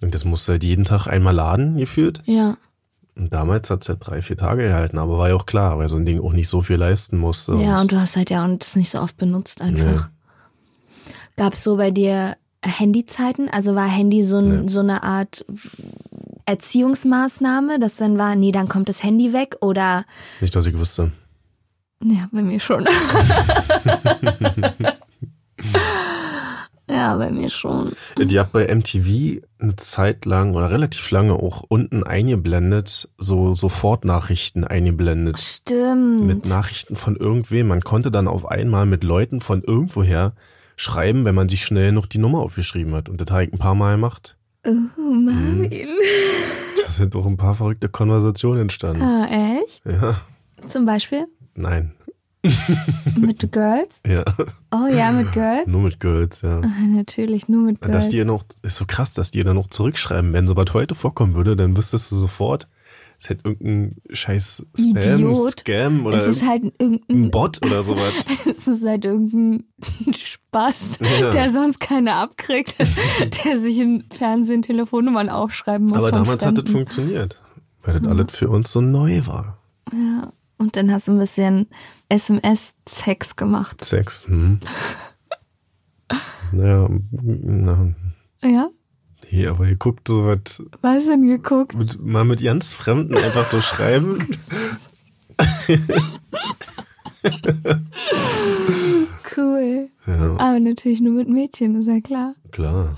Und 0.00 0.14
das 0.14 0.24
musste 0.24 0.52
halt 0.52 0.64
jeden 0.64 0.84
Tag 0.84 1.08
einmal 1.08 1.34
laden, 1.34 1.76
gefühlt. 1.76 2.22
Ja. 2.24 2.56
Und 3.16 3.32
damals 3.32 3.68
hat 3.68 3.82
es 3.82 3.88
ja 3.88 3.96
drei, 3.96 4.22
vier 4.22 4.36
Tage 4.36 4.62
gehalten, 4.62 4.98
aber 4.98 5.18
war 5.18 5.28
ja 5.28 5.34
auch 5.34 5.46
klar, 5.46 5.76
weil 5.78 5.88
so 5.88 5.96
ein 5.96 6.06
Ding 6.06 6.20
auch 6.20 6.32
nicht 6.32 6.48
so 6.48 6.62
viel 6.62 6.76
leisten 6.76 7.18
musste. 7.18 7.54
Ja, 7.56 7.80
und 7.80 7.90
du 7.90 8.00
hast 8.00 8.16
halt 8.16 8.30
ja 8.30 8.44
und 8.44 8.62
das 8.62 8.76
nicht 8.76 8.90
so 8.90 9.00
oft 9.00 9.16
benutzt 9.16 9.60
einfach. 9.60 10.08
Gab 11.38 11.54
es 11.54 11.64
so 11.64 11.76
bei 11.76 11.90
dir 11.90 12.36
Handyzeiten? 12.64 13.48
Also 13.48 13.74
war 13.74 13.88
Handy 13.88 14.22
so, 14.22 14.38
ein, 14.38 14.62
Nee. 14.62 14.68
so 14.68 14.80
eine 14.80 15.02
Art 15.04 15.44
Erziehungsmaßnahme, 16.44 17.78
dass 17.78 17.96
dann 17.96 18.18
war, 18.18 18.34
nee, 18.36 18.52
dann 18.52 18.68
kommt 18.68 18.88
das 18.88 19.02
Handy 19.02 19.32
weg 19.32 19.56
oder 19.60 20.04
Nicht, 20.40 20.54
dass 20.56 20.66
ich 20.66 20.78
wüsste. 20.78 21.12
ja, 22.02 22.28
bei 22.32 22.42
mir 22.42 22.58
schon. 22.60 22.86
ja, 26.88 27.16
bei 27.16 27.30
mir 27.30 27.50
schon. 27.50 27.90
Die 28.18 28.38
hat 28.40 28.52
bei 28.52 28.74
MTV 28.74 29.42
eine 29.58 29.76
Zeit 29.76 30.24
lang 30.24 30.54
oder 30.54 30.70
relativ 30.70 31.10
lange 31.10 31.34
auch 31.34 31.64
unten 31.68 32.02
eingeblendet, 32.02 33.08
so 33.18 33.52
Sofortnachrichten 33.54 34.64
eingeblendet. 34.64 35.38
Stimmt. 35.38 36.24
Mit 36.26 36.46
Nachrichten 36.46 36.96
von 36.96 37.14
irgendwem. 37.16 37.66
Man 37.68 37.82
konnte 37.82 38.10
dann 38.10 38.26
auf 38.26 38.46
einmal 38.46 38.86
mit 38.86 39.04
Leuten 39.04 39.40
von 39.40 39.62
irgendwoher 39.62 40.32
schreiben, 40.78 41.24
wenn 41.24 41.34
man 41.34 41.48
sich 41.48 41.64
schnell 41.66 41.92
noch 41.92 42.06
die 42.06 42.18
Nummer 42.18 42.38
aufgeschrieben 42.38 42.94
hat. 42.94 43.08
Und 43.08 43.20
das 43.20 43.30
habe 43.30 43.44
ich 43.44 43.52
ein 43.52 43.58
paar 43.58 43.74
Mal 43.74 43.96
gemacht. 43.96 44.36
oh, 44.66 44.70
Marvin. 45.00 45.70
Da 46.84 46.90
sind 46.90 47.14
auch 47.16 47.26
ein 47.26 47.36
paar 47.36 47.54
verrückte 47.54 47.88
Konversationen 47.88 48.62
entstanden. 48.62 49.02
Ah, 49.02 49.58
echt? 49.60 49.84
Ja, 49.84 50.20
Zum 50.64 50.86
Beispiel 50.86 51.26
nein. 51.54 51.92
mit 53.16 53.50
Girls? 53.52 54.00
Ja, 54.06 54.24
Oh 54.72 54.86
ja, 54.86 55.10
mit 55.10 55.32
Girls? 55.32 55.66
nur 55.66 55.82
mit 55.82 55.98
Girls, 55.98 56.40
ja. 56.42 56.60
Ah, 56.60 56.86
natürlich, 56.86 57.48
nur 57.48 57.62
mit 57.62 57.82
Dass 57.82 57.88
Girls. 57.90 58.08
die 58.10 58.16
ja 58.18 58.24
noch, 58.24 58.44
ist 58.62 58.76
so 58.76 58.84
krass, 58.86 59.12
dass 59.12 59.32
die 59.32 59.42
dann 59.42 59.56
noch 59.56 59.68
zurückschreiben. 59.68 60.32
Wenn 60.32 60.46
sowas 60.46 60.72
heute 60.72 60.94
vorkommen 60.94 61.34
würde, 61.34 61.56
dann 61.56 61.76
wüsstest 61.76 62.12
du 62.12 62.16
sofort, 62.16 62.68
es 63.20 63.28
hätte 63.28 63.48
irgendein 63.48 63.96
scheiß 64.10 64.66
Spam, 64.78 64.96
Idiot. 64.96 65.60
Scam 65.60 66.06
oder 66.06 66.16
es 66.16 66.28
ist 66.36 66.46
halt 66.46 66.62
ein 66.64 66.72
irgendein 66.78 67.30
Bot 67.30 67.58
oder 67.64 67.82
sowas. 67.82 68.12
Es 68.46 68.66
ist 68.68 68.84
halt 68.86 69.04
irgendein 69.04 69.64
Spaß, 70.14 70.98
Ja. 71.20 71.30
der 71.30 71.50
sonst 71.50 71.80
keiner 71.80 72.16
abkriegt, 72.16 72.76
der 73.44 73.58
sich 73.58 73.78
im 73.78 74.04
Fernsehen 74.10 74.62
Telefonnummern 74.62 75.28
aufschreiben 75.30 75.88
muss. 75.88 75.98
Aber 75.98 76.10
damals 76.12 76.44
hat 76.44 76.56
das 76.56 76.64
Fremden. 76.64 76.72
funktioniert. 76.72 77.40
Weil 77.82 78.00
das 78.00 78.08
alles 78.10 78.32
für 78.34 78.48
uns 78.50 78.70
so 78.72 78.80
neu 78.80 79.26
war. 79.26 79.58
Ja. 79.92 80.32
Und 80.58 80.74
dann 80.76 80.90
hast 80.92 81.06
du 81.08 81.12
ein 81.12 81.18
bisschen 81.18 81.68
SMS-Sex 82.08 83.36
gemacht. 83.36 83.84
Sex. 83.84 84.26
Hm. 84.28 84.60
Naja, 86.52 86.88
na, 87.12 87.94
Ja? 88.42 88.68
Nee, 89.30 89.46
aber 89.46 89.66
ihr 89.66 89.76
guckt 89.76 90.08
so 90.08 90.26
was, 90.26 90.62
Was 90.82 91.06
denn 91.06 91.26
geguckt? 91.26 91.74
mit, 91.74 92.00
mal 92.04 92.24
mit 92.24 92.42
ganz 92.42 92.72
Fremden 92.72 93.16
einfach 93.16 93.44
so 93.44 93.60
schreiben. 93.60 94.18
cool. 99.36 99.88
Ja, 100.06 100.36
Aber 100.38 100.60
natürlich 100.60 101.00
nur 101.00 101.14
mit 101.14 101.28
Mädchen, 101.28 101.80
ist 101.80 101.86
ja 101.88 102.00
klar. 102.00 102.34
klar. 102.50 102.96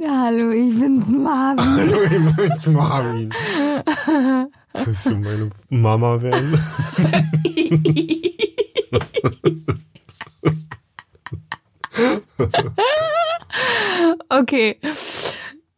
Ja, 0.00 0.24
hallo, 0.26 0.50
ich 0.50 0.78
bin's 0.78 1.06
Marvin. 1.08 1.64
Hallo, 1.78 2.02
ich 2.02 2.36
bin's 2.36 2.66
Marvin. 2.66 3.30
Willst 4.84 5.06
du 5.06 5.16
meine 5.16 5.50
Mama 5.70 6.20
werden? 6.20 6.58
Okay. 14.54 14.76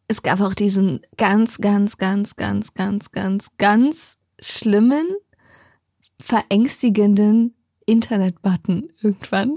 Es 0.07 0.21
gab 0.21 0.39
auch 0.39 0.53
diesen 0.53 1.01
ganz, 1.17 1.57
ganz, 1.57 1.97
ganz, 1.97 2.37
ganz, 2.37 2.75
ganz, 2.75 3.11
ganz, 3.11 3.49
ganz 3.57 4.19
schlimmen, 4.39 5.07
verängstigenden 6.19 7.55
Internet-Button 7.87 8.91
irgendwann. 9.01 9.55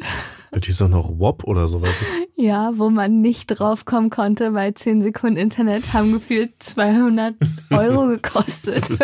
Die 0.54 0.70
ist 0.70 0.80
doch 0.80 0.88
noch 0.88 1.18
WOP 1.18 1.44
oder 1.44 1.68
sowas. 1.68 1.92
Ja, 2.34 2.78
wo 2.78 2.88
man 2.88 3.20
nicht 3.20 3.48
draufkommen 3.48 4.08
konnte, 4.08 4.54
weil 4.54 4.72
10 4.72 5.02
Sekunden 5.02 5.36
Internet 5.36 5.92
haben 5.92 6.12
gefühlt 6.12 6.54
200 6.62 7.34
Euro 7.70 8.06
gekostet. 8.06 8.88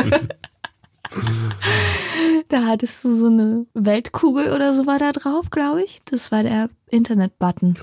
da 2.49 2.65
hattest 2.65 3.05
du 3.05 3.15
so 3.15 3.27
eine 3.27 3.67
Weltkugel 3.75 4.55
oder 4.55 4.73
so 4.73 4.87
war 4.87 4.99
da 4.99 5.13
drauf, 5.13 5.51
glaube 5.51 5.83
ich. 5.83 6.01
Das 6.07 6.33
war 6.33 6.43
der 6.43 6.71
Internet-Button 6.89 7.77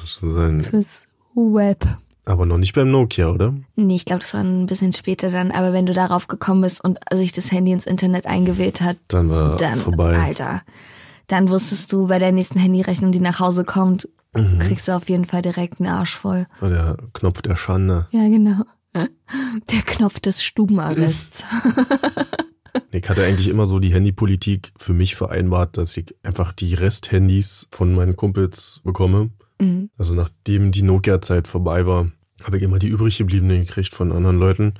fürs 0.64 1.08
Web. 1.36 1.86
Aber 2.26 2.46
noch 2.46 2.58
nicht 2.58 2.74
beim 2.74 2.90
Nokia, 2.90 3.30
oder? 3.30 3.54
Nee, 3.76 3.96
ich 3.96 4.06
glaube, 4.06 4.22
das 4.22 4.34
war 4.34 4.42
ein 4.42 4.66
bisschen 4.66 4.94
später 4.94 5.30
dann. 5.30 5.52
Aber 5.52 5.74
wenn 5.74 5.86
du 5.86 5.94
darauf 5.94 6.28
gekommen 6.28 6.62
bist 6.62 6.84
und 6.84 7.00
sich 7.14 7.34
das 7.34 7.52
Handy 7.52 7.72
ins 7.74 7.86
Internet 7.86 8.26
eingewählt 8.26 8.80
hat, 8.82 8.98
Dann 9.10 9.30
war 9.30 9.58
dann, 9.58 9.80
vorbei. 9.80 10.18
Alter, 10.18 10.62
dann 11.28 11.50
wusstest 11.50 11.92
du, 11.92 12.08
bei 12.08 12.20
der 12.20 12.32
nächsten 12.32 12.60
Handyrechnung, 12.60 13.12
die 13.12 13.20
nach 13.20 13.40
Hause 13.40 13.64
kommt, 13.66 14.08
Mhm. 14.36 14.58
kriegst 14.60 14.88
du 14.88 14.94
auf 14.96 15.10
jeden 15.10 15.26
Fall 15.26 15.42
direkt 15.44 15.80
einen 15.80 15.90
Arsch 15.90 16.16
voll. 16.18 16.48
War 16.60 16.70
der 16.70 16.98
Knopf 17.14 17.42
der 17.44 17.56
Schande. 17.56 18.08
Ja, 18.12 18.28
genau. 18.30 18.64
Der 19.72 19.82
Knopf 19.82 20.20
des 20.20 20.44
Stubenarrests. 20.44 21.44
Ich 22.92 23.08
hatte 23.08 23.24
eigentlich 23.24 23.50
immer 23.50 23.68
so 23.68 23.78
die 23.80 23.94
Handypolitik 23.94 24.72
für 24.78 24.94
mich 24.94 25.16
vereinbart, 25.16 25.78
dass 25.78 25.96
ich 25.96 26.16
einfach 26.24 26.54
die 26.54 26.74
Resthandys 26.74 27.68
von 27.72 27.94
meinen 27.94 28.16
Kumpels 28.16 28.82
bekomme. 28.84 29.30
Mhm. 29.60 29.90
Also 29.98 30.16
nachdem 30.16 30.72
die 30.72 30.84
Nokia-Zeit 30.84 31.48
vorbei 31.48 31.86
war, 31.86 32.12
habe 32.44 32.58
ich 32.58 32.64
immer 32.64 32.80
die 32.80 32.88
übrig 32.88 33.18
gebliebenen 33.18 33.66
gekriegt 33.66 33.94
von 33.94 34.12
anderen 34.12 34.40
Leuten. 34.40 34.74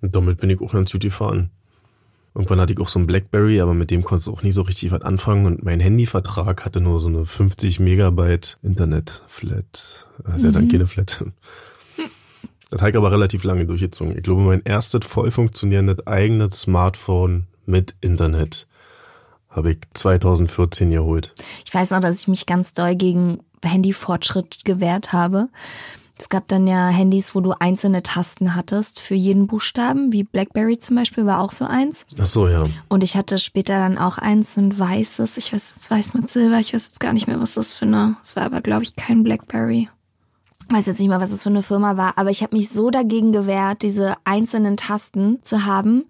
Und 0.00 0.14
damit 0.14 0.40
bin 0.40 0.50
ich 0.50 0.60
auch 0.60 0.72
ganz 0.72 0.92
gut 0.92 1.02
gefahren. 1.02 1.50
Irgendwann 2.34 2.60
hatte 2.60 2.72
ich 2.72 2.78
auch 2.78 2.88
so 2.88 2.98
ein 3.00 3.06
Blackberry, 3.06 3.60
aber 3.60 3.74
mit 3.74 3.90
dem 3.90 4.04
konntest 4.04 4.28
du 4.28 4.32
auch 4.32 4.42
nicht 4.42 4.54
so 4.54 4.62
richtig 4.62 4.92
was 4.92 5.02
anfangen. 5.02 5.46
Und 5.46 5.64
mein 5.64 5.80
Handyvertrag 5.80 6.64
hatte 6.64 6.80
nur 6.80 7.00
so 7.00 7.08
eine 7.08 7.24
50 7.26 7.80
Megabyte 7.80 8.58
Internet-Flat. 8.62 10.06
Also 10.24 10.46
ja 10.46 10.52
dann 10.52 10.66
Mhm. 10.66 10.68
keine 10.70 10.86
Flat. 10.86 11.24
Das 12.70 12.82
habe 12.82 12.90
ich 12.90 12.96
aber 12.98 13.10
relativ 13.10 13.44
lange 13.44 13.64
durchgezogen. 13.64 14.14
Ich 14.14 14.22
glaube, 14.22 14.42
mein 14.42 14.60
erstes 14.62 15.06
voll 15.06 15.30
funktionierendes 15.30 16.06
eigenes 16.06 16.60
Smartphone 16.60 17.46
mit 17.64 17.94
Internet 18.02 18.66
habe 19.48 19.70
ich 19.72 19.78
2014 19.94 20.90
geholt. 20.90 21.34
Ich 21.64 21.72
weiß 21.72 21.92
noch, 21.92 22.00
dass 22.00 22.20
ich 22.20 22.28
mich 22.28 22.44
ganz 22.44 22.74
doll 22.74 22.94
gegen 22.94 23.38
Handyfortschritt 23.64 24.64
gewehrt 24.64 25.12
habe. 25.12 25.48
Es 26.18 26.28
gab 26.28 26.48
dann 26.48 26.66
ja 26.66 26.88
Handys, 26.88 27.34
wo 27.34 27.40
du 27.40 27.52
einzelne 27.52 28.02
Tasten 28.02 28.56
hattest 28.56 28.98
für 28.98 29.14
jeden 29.14 29.46
Buchstaben, 29.46 30.12
wie 30.12 30.24
BlackBerry 30.24 30.78
zum 30.78 30.96
Beispiel 30.96 31.26
war 31.26 31.40
auch 31.40 31.52
so 31.52 31.64
eins. 31.64 32.06
Ach 32.18 32.26
so, 32.26 32.48
ja. 32.48 32.66
Und 32.88 33.04
ich 33.04 33.16
hatte 33.16 33.38
später 33.38 33.78
dann 33.78 33.98
auch 33.98 34.18
eins, 34.18 34.56
ein 34.56 34.76
weißes, 34.76 35.36
ich 35.36 35.52
weiß, 35.52 35.76
es 35.76 35.90
weiß 35.90 36.14
mit 36.14 36.28
Silber, 36.28 36.58
ich 36.58 36.74
weiß 36.74 36.86
jetzt 36.86 37.00
gar 37.00 37.12
nicht 37.12 37.28
mehr, 37.28 37.40
was 37.40 37.54
das 37.54 37.72
für 37.72 37.86
eine, 37.86 38.16
es 38.20 38.34
war 38.34 38.44
aber 38.44 38.62
glaube 38.62 38.82
ich 38.82 38.96
kein 38.96 39.22
BlackBerry. 39.22 39.88
Weiß 40.70 40.86
jetzt 40.86 40.98
nicht 40.98 41.08
mal, 41.08 41.20
was 41.20 41.30
das 41.30 41.44
für 41.44 41.48
eine 41.48 41.62
Firma 41.62 41.96
war, 41.96 42.18
aber 42.18 42.30
ich 42.30 42.42
habe 42.42 42.56
mich 42.56 42.70
so 42.70 42.90
dagegen 42.90 43.32
gewehrt, 43.32 43.82
diese 43.82 44.16
einzelnen 44.24 44.76
Tasten 44.76 45.38
zu 45.42 45.64
haben. 45.64 46.04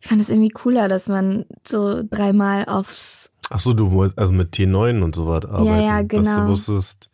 Ich 0.00 0.08
fand 0.08 0.20
es 0.20 0.28
irgendwie 0.30 0.50
cooler, 0.50 0.88
dass 0.88 1.08
man 1.08 1.46
so 1.66 2.02
dreimal 2.08 2.66
aufs, 2.66 3.25
Ach 3.50 3.58
so, 3.60 3.72
du 3.74 3.90
wolltest 3.92 4.18
also 4.18 4.32
mit 4.32 4.52
T9 4.54 5.02
und 5.02 5.14
so 5.14 5.26
was 5.26 5.44
arbeiten. 5.44 5.82
ja, 5.82 6.02
Dass 6.02 6.08
genau. 6.08 6.40
du 6.42 6.48
wusstest, 6.48 7.08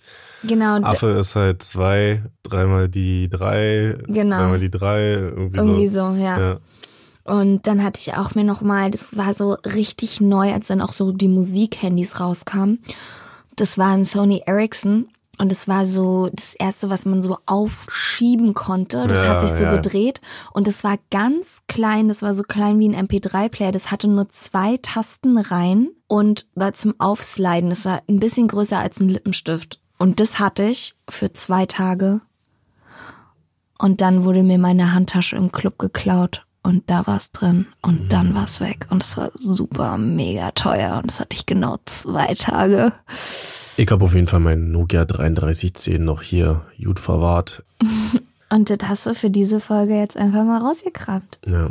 genau, 0.45 0.81
Affe 0.83 1.09
ist 1.19 1.37
halt 1.37 1.63
zwei, 1.63 2.23
dreimal 2.43 2.89
die 2.89 3.29
drei, 3.29 3.99
Genau. 4.07 4.39
dreimal 4.39 4.61
die 4.61 4.71
drei, 4.71 5.13
irgendwie, 5.13 5.59
irgendwie 5.59 5.87
so. 5.89 6.11
so, 6.13 6.17
ja. 6.17 6.41
Ja. 6.41 6.59
Und 7.25 7.67
dann 7.67 7.85
hatte 7.85 8.01
ich 8.01 8.15
auch 8.15 8.35
mir 8.35 8.45
noch 8.45 8.63
mal, 8.63 8.91
das 8.91 9.17
war 9.17 9.33
so 9.33 9.53
richtig 9.77 10.21
neu, 10.21 10.53
als 10.53 10.67
dann 10.69 10.81
auch 10.81 10.93
so 10.93 11.13
die 11.13 11.29
Musikhandys 11.29 12.19
rauskamen. 12.19 12.83
Das 13.55 13.79
war 13.79 13.91
ein 13.93 14.05
Sony 14.05 14.43
Ericsson 14.47 15.07
und 15.39 15.51
es 15.51 15.67
war 15.67 15.87
so 15.87 16.29
das 16.33 16.55
erste, 16.55 16.91
was 16.91 17.05
man 17.07 17.23
so 17.23 17.39
aufschieben 17.47 18.55
konnte. 18.55 19.07
Das 19.09 19.23
Ja, 19.23 19.29
hat 19.29 19.41
sich 19.41 19.51
so 19.51 19.65
ja. 19.65 19.75
gedreht 19.75 20.21
und 20.53 20.69
es 20.69 20.85
war 20.85 20.99
ganz 21.11 21.63
klein. 21.69 22.09
Das 22.09 22.23
war 22.23 22.35
so 22.35 22.43
klein 22.43 22.79
wie 22.79 22.89
ein 22.89 23.09
MP3-Player. 23.09 23.73
Das 23.73 23.91
hatte 23.91 24.09
nur 24.09 24.29
zwei 24.29 24.79
Tasten 24.83 25.39
rein 25.39 25.89
und 26.07 26.47
war 26.55 26.75
zum 26.75 26.95
Aufsliden. 26.99 27.71
Das 27.71 27.85
war 27.87 28.03
ein 28.09 28.21
bisschen 28.21 28.49
größer 28.49 28.79
als 28.79 29.01
ein 29.01 29.09
Lippenstift. 29.09 29.81
Und 29.99 30.21
das 30.21 30.39
hatte 30.39 30.65
ich 30.65 30.95
für 31.09 31.33
zwei 31.33 31.65
Tage. 31.67 32.21
Und 33.79 34.01
dann 34.01 34.25
wurde 34.25 34.43
mir 34.43 34.59
meine 34.59 34.93
Handtasche 34.93 35.37
im 35.37 35.51
Club 35.51 35.79
geklaut 35.79 36.45
und 36.63 36.89
da 36.89 37.07
war 37.07 37.17
es 37.17 37.33
drin 37.33 37.67
und 37.83 38.13
dann 38.13 38.35
war 38.35 38.45
es 38.45 38.61
weg 38.61 38.87
und 38.91 39.03
es 39.03 39.17
war 39.17 39.33
super 39.35 39.99
mega 39.99 40.53
teuer 40.53 40.99
und 40.99 41.11
das 41.11 41.19
hatte 41.19 41.35
ich 41.35 41.47
genau 41.47 41.79
zwei 41.87 42.35
Tage. 42.35 42.93
Ich 43.83 43.91
habe 43.91 44.05
auf 44.05 44.15
jeden 44.15 44.29
Fall 44.29 44.39
meinen 44.39 44.71
Nokia 44.71 45.05
3310 45.05 46.05
noch 46.05 46.23
hier 46.23 46.65
gut 46.81 47.01
verwahrt. 47.01 47.65
Und 48.49 48.71
das 48.71 48.79
hast 48.89 49.07
du 49.07 49.15
für 49.17 49.29
diese 49.29 49.59
Folge 49.59 49.95
jetzt 49.99 50.17
einfach 50.17 50.45
mal 50.45 50.59
rausgekramt. 50.59 51.41
Ja. 51.45 51.71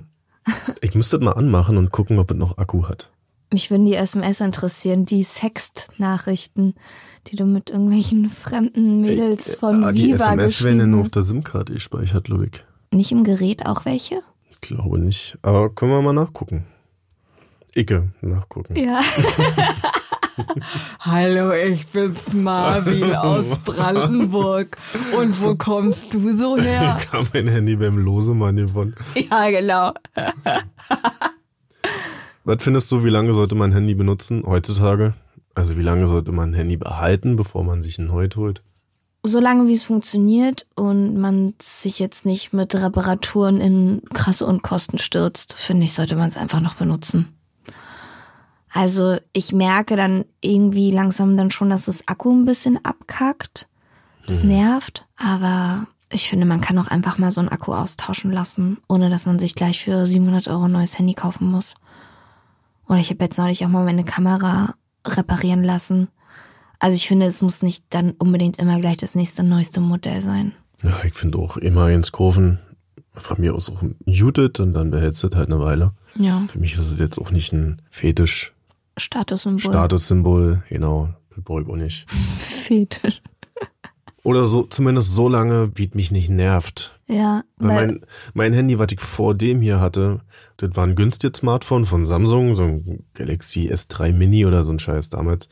Ich 0.82 0.94
müsste 0.94 1.20
das 1.20 1.24
mal 1.24 1.34
anmachen 1.34 1.78
und 1.78 1.92
gucken, 1.92 2.20
ob 2.20 2.32
es 2.32 2.36
noch 2.38 2.58
Akku 2.58 2.90
hat. 2.90 3.10
Mich 3.50 3.72
würden 3.72 3.86
die 3.86 3.94
SMS 3.94 4.42
interessieren, 4.42 5.06
die 5.06 5.24
Sext-Nachrichten, 5.24 6.74
die 7.28 7.38
du 7.38 7.46
mit 7.46 7.70
irgendwelchen 7.70 8.28
fremden 8.28 9.00
Mädels 9.00 9.56
von 9.56 9.86
Ah, 9.86 9.94
die 9.94 10.08
Viva 10.08 10.34
SMS 10.34 10.64
werden 10.64 10.80
ja 10.80 10.88
nur 10.88 11.02
auf 11.02 11.10
der 11.10 11.24
SIM-Karte 11.24 11.74
gespeichert, 11.74 12.28
ich. 12.28 12.34
hast. 12.34 12.66
Nicht 12.92 13.14
im 13.14 13.24
Gerät 13.24 13.66
auch 13.66 13.86
welche? 13.86 14.22
Ich 14.50 14.60
glaube 14.60 15.00
nicht. 15.00 15.38
Aber 15.44 15.70
können 15.70 15.92
wir 15.92 16.02
mal 16.02 16.12
nachgucken. 16.12 16.66
Icke, 17.74 18.10
nachgucken. 18.20 18.76
Ja. 18.76 19.00
Hallo, 21.00 21.52
ich 21.52 21.88
bin's 21.88 22.34
Marvin 22.34 23.14
aus 23.16 23.48
Brandenburg. 23.64 24.78
Und 25.18 25.42
wo 25.42 25.56
kommst 25.56 26.14
du 26.14 26.36
so 26.36 26.58
her? 26.58 27.00
Ich 27.02 27.12
habe 27.12 27.28
mein 27.34 27.48
Handy 27.48 27.76
beim 27.76 27.98
Losemann 27.98 28.56
gewonnen. 28.56 28.96
Ja, 29.16 29.50
genau. 29.50 29.94
Was 32.44 32.64
findest 32.64 32.92
du, 32.92 33.04
wie 33.04 33.10
lange 33.10 33.34
sollte 33.34 33.56
man 33.56 33.72
ein 33.72 33.74
Handy 33.74 33.94
benutzen 33.94 34.44
heutzutage? 34.46 35.14
Also 35.54 35.78
wie 35.78 35.84
lange 35.84 36.08
sollte 36.08 36.32
man 36.32 36.52
ein 36.52 36.54
Handy 36.54 36.78
behalten, 36.78 37.36
bevor 37.36 37.64
man 37.64 37.84
sich 37.84 38.00
ein 38.00 38.08
neues 38.08 38.36
holt? 38.36 38.62
Solange 39.24 39.68
wie 39.68 39.74
es 39.74 39.84
funktioniert 39.84 40.66
und 40.76 41.16
man 41.16 41.54
sich 41.62 42.00
jetzt 42.00 42.26
nicht 42.26 42.54
mit 42.54 42.74
Reparaturen 42.74 43.62
in 43.62 44.02
krasse 44.14 44.48
Unkosten 44.48 44.98
stürzt, 44.98 45.54
finde 45.54 45.84
ich, 45.84 45.94
sollte 45.94 46.16
man 46.16 46.30
es 46.30 46.38
einfach 46.38 46.60
noch 46.60 46.74
benutzen. 46.74 47.28
Also 48.74 49.18
ich 49.34 49.52
merke 49.52 49.96
dann 49.96 50.26
irgendwie 50.40 50.92
langsam 50.92 51.36
dann 51.38 51.52
schon, 51.52 51.70
dass 51.70 51.86
das 51.86 52.08
Akku 52.08 52.32
ein 52.32 52.46
bisschen 52.46 52.84
abkackt. 52.86 53.68
Das 54.28 54.44
nervt, 54.44 55.08
aber 55.18 55.88
ich 56.10 56.30
finde, 56.30 56.46
man 56.46 56.62
kann 56.62 56.78
auch 56.78 56.88
einfach 56.88 57.18
mal 57.18 57.32
so 57.32 57.42
einen 57.42 57.50
Akku 57.50 57.74
austauschen 57.74 58.32
lassen, 58.32 58.78
ohne 58.88 59.10
dass 59.10 59.26
man 59.26 59.40
sich 59.40 59.56
gleich 59.56 59.84
für 59.84 60.06
700 60.06 60.48
Euro 60.48 60.66
ein 60.66 60.72
neues 60.72 60.98
Handy 60.98 61.14
kaufen 61.14 61.50
muss. 61.50 61.76
Oder 62.88 63.00
ich 63.00 63.10
habe 63.10 63.24
jetzt 63.24 63.38
neulich 63.38 63.66
auch 63.66 63.70
mal 63.70 63.86
meine 63.86 64.04
Kamera 64.04 64.76
reparieren 65.06 65.64
lassen. 65.64 66.10
Also 66.80 66.96
ich 66.96 67.08
finde, 67.08 67.26
es 67.26 67.42
muss 67.42 67.62
nicht 67.62 67.86
dann 67.90 68.12
unbedingt 68.12 68.58
immer 68.60 68.80
gleich 68.80 68.98
das 68.98 69.16
nächste 69.16 69.44
neueste 69.44 69.82
Modell 69.82 70.22
sein. 70.22 70.54
Ja, 70.84 71.04
ich 71.04 71.14
finde 71.14 71.38
auch 71.38 71.58
immer 71.58 71.90
ins 71.90 72.12
Kurven 72.12 72.60
von 73.14 73.40
mir 73.40 73.54
aus 73.54 73.70
auch 73.70 73.82
muted 74.06 74.60
und 74.60 74.74
dann 74.74 74.92
behältst 74.92 75.24
du 75.24 75.28
es 75.28 75.36
halt 75.36 75.50
eine 75.50 75.60
Weile. 75.60 75.92
Ja, 76.16 76.46
Für 76.50 76.60
mich 76.60 76.74
ist 76.74 76.92
es 76.92 77.00
jetzt 77.00 77.18
auch 77.18 77.32
nicht 77.32 77.54
ein 77.54 77.82
Fetisch, 77.90 78.54
Statussymbol. 78.98 79.72
Statussymbol, 79.72 80.64
genau, 80.70 81.10
das 81.36 81.44
brauche 81.44 81.62
ich 81.62 81.68
auch 81.68 81.76
nicht. 81.76 82.10
Fetisch. 82.40 83.22
Oder 84.24 84.46
so, 84.46 84.64
zumindest 84.64 85.12
so 85.12 85.28
lange, 85.28 85.72
wie 85.76 85.88
es 85.88 85.94
mich 85.96 86.12
nicht 86.12 86.30
nervt. 86.30 86.96
Ja, 87.08 87.44
Weil 87.58 87.70
weil, 87.70 87.88
mein, 87.88 88.06
mein 88.34 88.54
Handy, 88.54 88.78
was 88.78 88.92
ich 88.92 89.00
vor 89.00 89.34
dem 89.34 89.62
hier 89.62 89.80
hatte, 89.80 90.22
das 90.58 90.76
war 90.76 90.86
ein 90.86 90.96
günstiges 90.96 91.40
Smartphone 91.40 91.86
von 91.86 92.06
Samsung, 92.06 92.56
so 92.56 92.64
ein 92.64 93.04
Galaxy 93.16 93.72
S3 93.72 94.14
Mini 94.14 94.46
oder 94.46 94.64
so 94.64 94.72
ein 94.72 94.80
Scheiß 94.80 95.10
damals. 95.10 95.50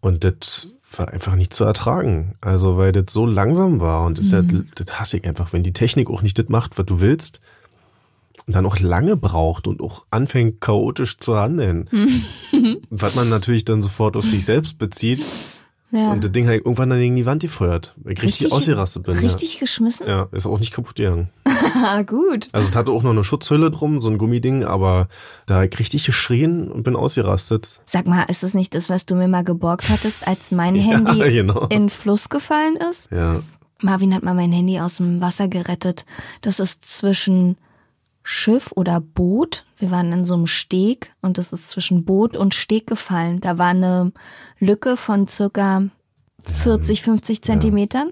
Und 0.00 0.24
das 0.24 0.68
war 0.96 1.08
einfach 1.08 1.36
nicht 1.36 1.54
zu 1.54 1.64
ertragen. 1.64 2.34
Also, 2.40 2.76
weil 2.76 2.90
das 2.92 3.12
so 3.12 3.26
langsam 3.26 3.78
war 3.80 4.04
und 4.06 4.18
das, 4.18 4.26
ist 4.26 4.32
ja, 4.32 4.42
das 4.42 4.98
hasse 4.98 5.18
ich 5.18 5.24
einfach, 5.24 5.52
wenn 5.52 5.62
die 5.62 5.72
Technik 5.72 6.10
auch 6.10 6.22
nicht 6.22 6.38
das 6.38 6.48
macht, 6.48 6.78
was 6.78 6.86
du 6.86 7.00
willst. 7.00 7.40
Und 8.48 8.54
dann 8.56 8.66
auch 8.66 8.80
lange 8.80 9.16
braucht 9.16 9.66
und 9.68 9.80
auch 9.80 10.04
anfängt 10.10 10.60
chaotisch 10.60 11.18
zu 11.18 11.36
handeln. 11.36 11.88
was 12.90 13.14
man 13.14 13.28
natürlich 13.28 13.64
dann 13.64 13.82
sofort 13.82 14.16
auf 14.16 14.24
sich 14.24 14.44
selbst 14.44 14.78
bezieht 14.78 15.24
Ja. 15.90 16.10
und 16.12 16.22
das 16.24 16.32
Ding 16.32 16.46
halt 16.48 16.64
irgendwann 16.64 16.90
dann 16.90 16.98
gegen 16.98 17.16
die 17.16 17.24
Wand 17.26 17.42
gefeuert, 17.42 17.94
weil 17.98 18.14
ich 18.14 18.22
richtig, 18.22 18.46
Richtig- 18.46 18.52
ausgerastet 18.52 19.04
bin. 19.04 19.16
Richtig 19.16 19.58
geschmissen? 19.58 20.06
Ja. 20.06 20.16
ja, 20.16 20.28
ist 20.32 20.46
auch 20.46 20.58
nicht 20.58 20.72
kaputt 20.72 20.96
gegangen. 20.96 21.28
Ah, 21.46 22.02
gut. 22.06 22.48
Also 22.52 22.68
es 22.68 22.74
hatte 22.76 22.90
auch 22.90 23.02
noch 23.02 23.10
eine 23.10 23.24
Schutzhülle 23.24 23.70
drum, 23.70 24.00
so 24.00 24.08
ein 24.10 24.18
Gummiding, 24.18 24.64
aber 24.64 25.08
da 25.46 25.56
hab 25.56 25.64
ich 25.72 25.78
richtig 25.78 26.04
geschrien 26.04 26.70
und 26.70 26.82
bin 26.82 26.96
ausgerastet. 26.96 27.80
Sag 27.84 28.06
mal, 28.06 28.24
ist 28.24 28.42
das 28.42 28.52
nicht 28.54 28.74
das, 28.74 28.88
was 28.90 29.06
du 29.06 29.14
mir 29.14 29.28
mal 29.28 29.44
geborgt 29.44 29.88
hattest, 29.88 30.26
als 30.26 30.50
mein 30.50 30.74
Handy 30.88 31.18
Ja, 31.18 31.28
genau. 31.30 31.62
in 31.68 31.84
den 31.84 31.88
Fluss 31.90 32.28
gefallen 32.28 32.76
ist? 32.76 33.10
Ja, 33.10 33.40
Marvin 33.80 34.12
hat 34.14 34.24
mal 34.24 34.34
mein 34.34 34.50
Handy 34.52 34.80
aus 34.80 34.96
dem 34.96 35.20
Wasser 35.20 35.46
gerettet. 35.48 36.04
Das 36.40 36.58
ist 36.60 36.84
zwischen 36.84 37.56
Schiff 38.30 38.72
oder 38.76 39.00
Boot. 39.00 39.64
Wir 39.78 39.90
waren 39.90 40.12
in 40.12 40.26
so 40.26 40.34
einem 40.34 40.46
Steg 40.46 41.14
und 41.22 41.38
das 41.38 41.50
ist 41.50 41.70
zwischen 41.70 42.04
Boot 42.04 42.36
und 42.36 42.54
Steg 42.54 42.86
gefallen. 42.86 43.40
Da 43.40 43.56
war 43.56 43.68
eine 43.70 44.12
Lücke 44.58 44.98
von 44.98 45.26
circa 45.26 45.84
40, 46.42 47.02
50 47.02 47.40
Zentimetern. 47.42 48.10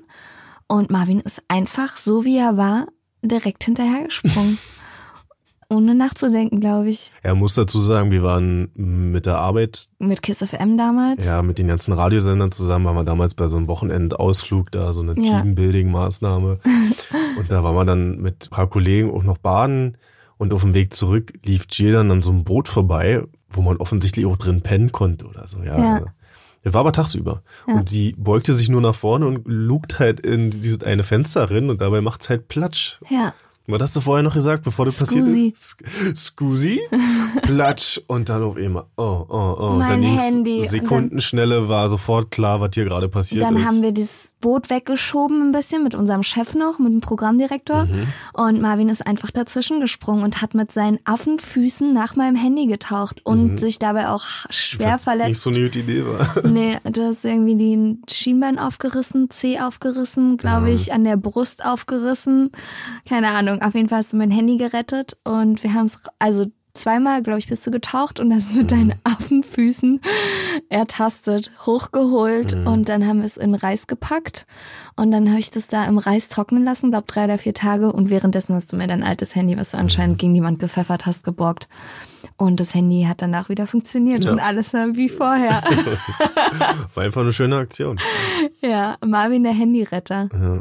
Und 0.68 0.90
Marvin 0.90 1.20
ist 1.20 1.42
einfach, 1.49 1.99
so 1.99 2.25
wie 2.25 2.38
er 2.38 2.56
war, 2.56 2.87
direkt 3.20 3.64
hinterhergesprungen. 3.64 4.56
Ohne 5.68 5.94
nachzudenken, 5.96 6.61
glaube 6.61 6.88
ich. 6.88 7.12
er 7.23 7.35
muss 7.35 7.54
dazu 7.54 7.80
sagen, 7.80 8.11
wir 8.12 8.23
waren 8.23 8.68
mit 8.75 9.26
der 9.26 9.38
Arbeit, 9.38 9.88
Mit 9.99 10.23
Kiss 10.23 10.38
FM 10.38 10.78
damals. 10.78 11.26
ja, 11.26 11.42
mit 11.42 11.58
den 11.58 11.66
ganzen 11.68 11.92
Radiosendern 11.92 12.52
zusammen, 12.52 12.85
waren 12.85 12.94
wir 12.96 13.04
damals 13.04 13.35
bei 13.35 13.49
so 13.49 13.56
einem 13.56 13.66
Wochenendausflug 13.68 14.70
da, 14.70 14.92
so 14.92 15.02
eine 15.02 15.14
Ja. 15.20 15.40
Teambuilding-Maßnahme. 15.42 16.58
und 17.38 17.50
da 17.52 17.64
waren 17.64 17.75
wir 17.75 17.85
dann 17.85 18.18
mit 18.20 18.46
ein 18.46 18.50
paar 18.50 18.68
Kollegen 18.68 19.11
auch 19.11 19.23
noch 19.25 19.38
baden 19.38 19.99
und 20.38 20.52
auf 20.52 20.62
dem 20.62 20.75
Weg 20.75 20.94
zurück 20.94 21.32
lief 21.44 21.66
Jill 21.70 21.92
dann 21.92 22.11
an 22.11 22.23
so 22.23 22.30
einem 22.30 22.44
Boot 22.44 22.68
vorbei, 22.68 23.23
wo 23.49 23.61
man 23.62 23.78
offensichtlich 23.78 24.26
auch 24.26 24.37
drin 24.37 24.61
pennen 24.62 24.92
konnte 24.92 25.26
oder 25.26 25.46
so, 25.49 25.62
ja. 25.62 25.78
Ja. 25.78 26.04
Das 26.62 26.75
war 26.75 26.80
aber 26.80 26.92
tagsüber. 26.92 27.42
Und 27.68 27.88
sie 27.88 28.14
beugte 28.18 28.52
sich 28.54 28.68
nur 28.68 28.80
nach 28.80 28.94
vorne 28.96 29.25
und 29.26 29.42
lugt 29.46 30.00
halt 30.00 30.18
in 30.20 30.50
dieses 30.50 30.82
eine 30.82 31.04
Fenster 31.04 31.49
rein 31.49 31.70
und 31.70 31.80
dabei 31.80 32.00
macht's 32.00 32.28
halt 32.28 32.49
Platsch. 32.49 32.99
Ja. 33.08 33.35
Was 33.68 33.82
hast 33.82 33.96
du 33.96 34.00
vorher 34.00 34.23
noch 34.23 34.35
gesagt, 34.35 34.62
bevor 34.62 34.85
das 34.85 34.99
passiert 34.99 35.26
ist? 35.26 35.76
Scusi? 36.14 36.80
Platsch. 37.42 38.00
Und 38.06 38.28
dann 38.28 38.42
auf 38.42 38.56
einmal, 38.56 38.85
oh, 38.96 39.25
oh, 39.28 39.56
oh. 39.58 39.70
Mein 39.76 40.02
dann 40.02 40.18
Handy. 40.18 40.61
Und 40.61 40.68
Sekundenschnelle 40.68 41.68
war 41.68 41.88
sofort 41.88 42.30
klar, 42.30 42.61
was 42.61 42.70
hier 42.75 42.85
gerade 42.85 43.08
passiert 43.08 43.42
Dann 43.42 43.56
ist. 43.56 43.64
haben 43.64 43.82
wir 43.82 43.92
das 43.92 44.28
Boot 44.46 44.70
weggeschoben 44.70 45.42
ein 45.42 45.50
bisschen 45.50 45.82
mit 45.82 45.96
unserem 45.96 46.22
Chef 46.22 46.54
noch, 46.54 46.78
mit 46.78 46.92
dem 46.92 47.00
Programmdirektor. 47.00 47.86
Mhm. 47.86 48.06
Und 48.32 48.60
Marvin 48.60 48.88
ist 48.88 49.04
einfach 49.04 49.32
dazwischen 49.32 49.80
gesprungen 49.80 50.22
und 50.22 50.40
hat 50.40 50.54
mit 50.54 50.70
seinen 50.70 51.00
Affenfüßen 51.02 51.92
nach 51.92 52.14
meinem 52.14 52.36
Handy 52.36 52.66
getaucht 52.66 53.26
und 53.26 53.58
sich 53.58 53.80
dabei 53.80 54.08
auch 54.08 54.24
schwer 54.50 54.92
Nicht 54.92 55.02
verletzt. 55.02 55.42
so 55.42 55.50
eine 55.50 55.64
gute 55.64 55.80
Idee 55.80 56.06
war. 56.06 56.46
Nee, 56.46 56.78
du 56.84 57.04
hast 57.04 57.24
irgendwie 57.24 57.56
den 57.56 58.02
Schienbein 58.08 58.60
aufgerissen, 58.60 59.30
C 59.30 59.58
aufgerissen, 59.58 60.36
glaube 60.36 60.70
ich, 60.70 60.92
an 60.92 61.02
der 61.02 61.16
Brust 61.16 61.64
aufgerissen. 61.64 62.52
Keine 63.04 63.30
Ahnung. 63.30 63.62
Auf 63.62 63.74
jeden 63.74 63.88
Fall 63.88 63.98
hast 63.98 64.12
du 64.12 64.16
mein 64.16 64.30
Handy 64.30 64.58
gerettet 64.58 65.18
und 65.24 65.64
wir 65.64 65.74
haben 65.74 65.86
es, 65.86 66.00
also 66.20 66.46
zweimal, 66.76 67.23
glaube 67.23 67.38
ich, 67.38 67.49
bist 67.49 67.66
du 67.66 67.71
getaucht 67.71 68.21
und 68.21 68.33
hast 68.33 68.54
mit 68.56 68.71
deinen 68.71 68.95
Affenfüßen 69.04 70.00
ertastet, 70.68 71.50
hochgeholt 71.64 72.54
und 72.54 72.88
dann 72.88 73.06
haben 73.06 73.18
wir 73.18 73.25
es 73.26 73.37
in 73.37 73.54
Reis 73.54 73.87
gepackt 73.87 74.47
und 74.97 75.11
dann 75.11 75.28
habe 75.30 75.38
ich 75.38 75.50
das 75.50 75.66
da 75.68 75.85
im 75.87 75.99
Reis 75.99 76.28
trocknen 76.28 76.64
lassen, 76.64 76.90
glaube 76.90 77.06
drei 77.06 77.25
oder 77.25 77.38
vier 77.38 77.54
Tage 77.54 77.92
und 77.92 78.11
währenddessen 78.11 78.54
hast 78.54 78.73
du 78.73 78.76
mir 78.76 78.87
dein 78.87 79.02
altes 79.02 79.35
Handy, 79.35 79.56
was 79.59 79.71
du 79.73 79.78
anscheinend 79.78 80.18
gegen 80.18 80.35
die 80.35 80.42
Wand 80.42 80.59
gepfeffert 80.59 81.06
hast, 81.06 81.25
geborgt. 81.25 81.68
Und 82.38 82.61
das 82.61 82.75
Handy 82.75 83.06
hat 83.09 83.23
danach 83.23 83.49
wieder 83.49 83.66
funktioniert 83.66 84.25
Ja. 84.25 84.33
und 84.33 84.40
alles 84.40 84.75
war 84.75 84.95
wie 84.97 85.09
vorher. 85.09 85.62
War 86.95 87.04
einfach 87.04 87.23
eine 87.23 87.33
schöne 87.33 87.56
Aktion. 87.56 87.99
Ja, 88.61 88.97
Marvin 89.04 89.42
der 89.45 89.54
Handyretter. 89.54 90.28
Ja. 90.32 90.60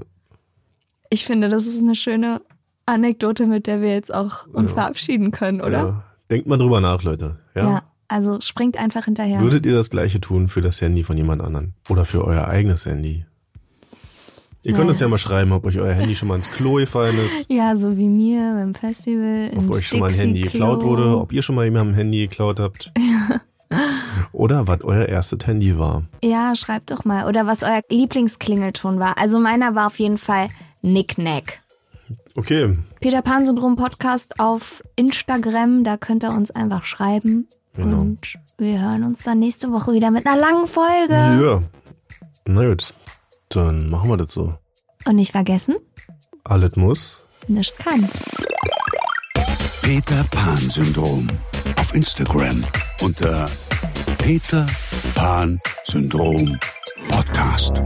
Ich 1.10 1.26
finde, 1.26 1.50
das 1.50 1.66
ist 1.66 1.80
eine 1.82 1.96
schöne 1.96 2.42
Anekdote, 2.86 3.46
mit 3.46 3.68
der 3.68 3.82
wir 3.82 3.94
jetzt 3.94 4.14
auch 4.14 4.48
uns 4.48 4.72
Ja. 4.72 4.76
verabschieden 4.76 5.32
können, 5.32 5.62
oder? 5.62 5.72
Ja. 5.78 6.04
Denkt 6.30 6.48
mal 6.48 6.58
drüber 6.58 6.82
nach, 6.82 7.04
Leute. 7.04 7.38
Ja. 7.56 7.84
Also 8.08 8.40
springt 8.42 8.78
einfach 8.78 9.06
hinterher. 9.06 9.42
Würdet 9.42 9.66
ihr 9.66 9.74
das 9.76 9.90
gleiche 9.90 10.22
tun 10.22 10.48
für 10.48 10.62
das 10.62 10.80
Handy 10.82 11.04
von 11.04 11.18
jemand 11.18 11.42
anderem? 11.42 11.74
Oder 11.90 12.06
für 12.06 12.24
euer 12.26 12.48
eigenes 12.48 12.86
Handy? 12.86 13.26
Ihr 14.64 14.72
könnt 14.74 14.86
Naja. 14.86 14.90
uns 14.92 15.00
ja 15.00 15.08
mal 15.08 15.18
schreiben, 15.20 15.52
ob 15.52 15.64
euch 15.66 15.78
euer 15.80 15.94
Handy 15.94 16.16
schon 16.16 16.28
mal 16.28 16.36
ins 16.36 16.50
Klo 16.52 16.76
gefallen 16.76 17.16
ist, 17.16 17.46
ja, 17.52 17.76
so 17.76 17.98
wie 17.98 18.10
mir 18.10 18.54
beim 18.56 18.74
Festival. 18.74 19.52
ob 19.58 19.76
euch 19.76 19.88
schon 19.88 20.00
mal 20.00 20.10
ein 20.10 20.16
Handy 20.16 20.42
geklaut 20.42 20.84
wurde, 20.84 21.18
ob 21.20 21.32
ihr 21.34 21.42
schon 21.44 21.56
mal 21.56 21.66
jemandem 21.66 21.94
ein 21.94 21.98
Handy 21.98 22.20
geklaut 22.28 22.60
habt. 22.60 22.92
Oder 24.32 24.68
was 24.68 24.82
euer 24.82 25.06
erstes 25.08 25.46
Handy 25.46 25.78
war. 25.78 26.04
Ja, 26.24 26.56
schreibt 26.56 26.92
doch 26.92 27.06
mal. 27.06 27.28
Oder 27.28 27.46
was 27.48 27.64
euer 27.64 27.82
Lieblingsklingelton 27.90 29.00
war. 29.00 29.18
Also 29.18 29.40
meiner 29.40 29.76
war 29.76 29.88
auf 29.88 30.00
jeden 30.00 30.18
Fall 30.18 30.50
Nicknack. 30.82 31.62
Okay, 32.38 32.78
Peter 33.00 33.22
Pan 33.22 33.46
Syndrom 33.46 33.76
Podcast 33.78 34.40
auf 34.40 34.84
Instagram, 34.98 35.84
da 35.86 35.96
könnt 35.98 36.24
ihr 36.24 36.32
uns 36.32 36.52
einfach 36.52 36.84
schreiben. 36.84 37.48
Genau. 37.76 38.02
Und 38.02 38.38
wir 38.58 38.82
hören 38.82 39.04
uns 39.04 39.24
dann 39.24 39.40
nächste 39.40 39.72
Woche 39.72 39.94
wieder 39.94 40.12
mit 40.12 40.28
einer 40.28 40.40
langen 40.40 40.68
Folge. 40.68 41.14
ja. 41.14 41.64
Na 42.48 42.68
gut, 42.68 42.94
dann 43.50 43.90
machen 43.90 44.10
wir 44.10 44.18
das 44.18 44.32
so. 44.34 44.54
Und 45.06 45.16
nicht 45.16 45.32
vergessen, 45.32 45.76
Alles 46.44 46.76
muss. 46.76 47.26
nicht 47.48 47.78
kann. 47.80 48.08
Peter 49.82 50.24
Pan 50.32 50.58
Syndrom. 50.70 51.28
Auf 51.78 51.94
Instagram 51.96 52.64
unter 53.02 53.48
Peter 54.18 54.66
Pan 55.16 55.60
Syndrom 55.84 56.58
Podcast. 57.08 57.82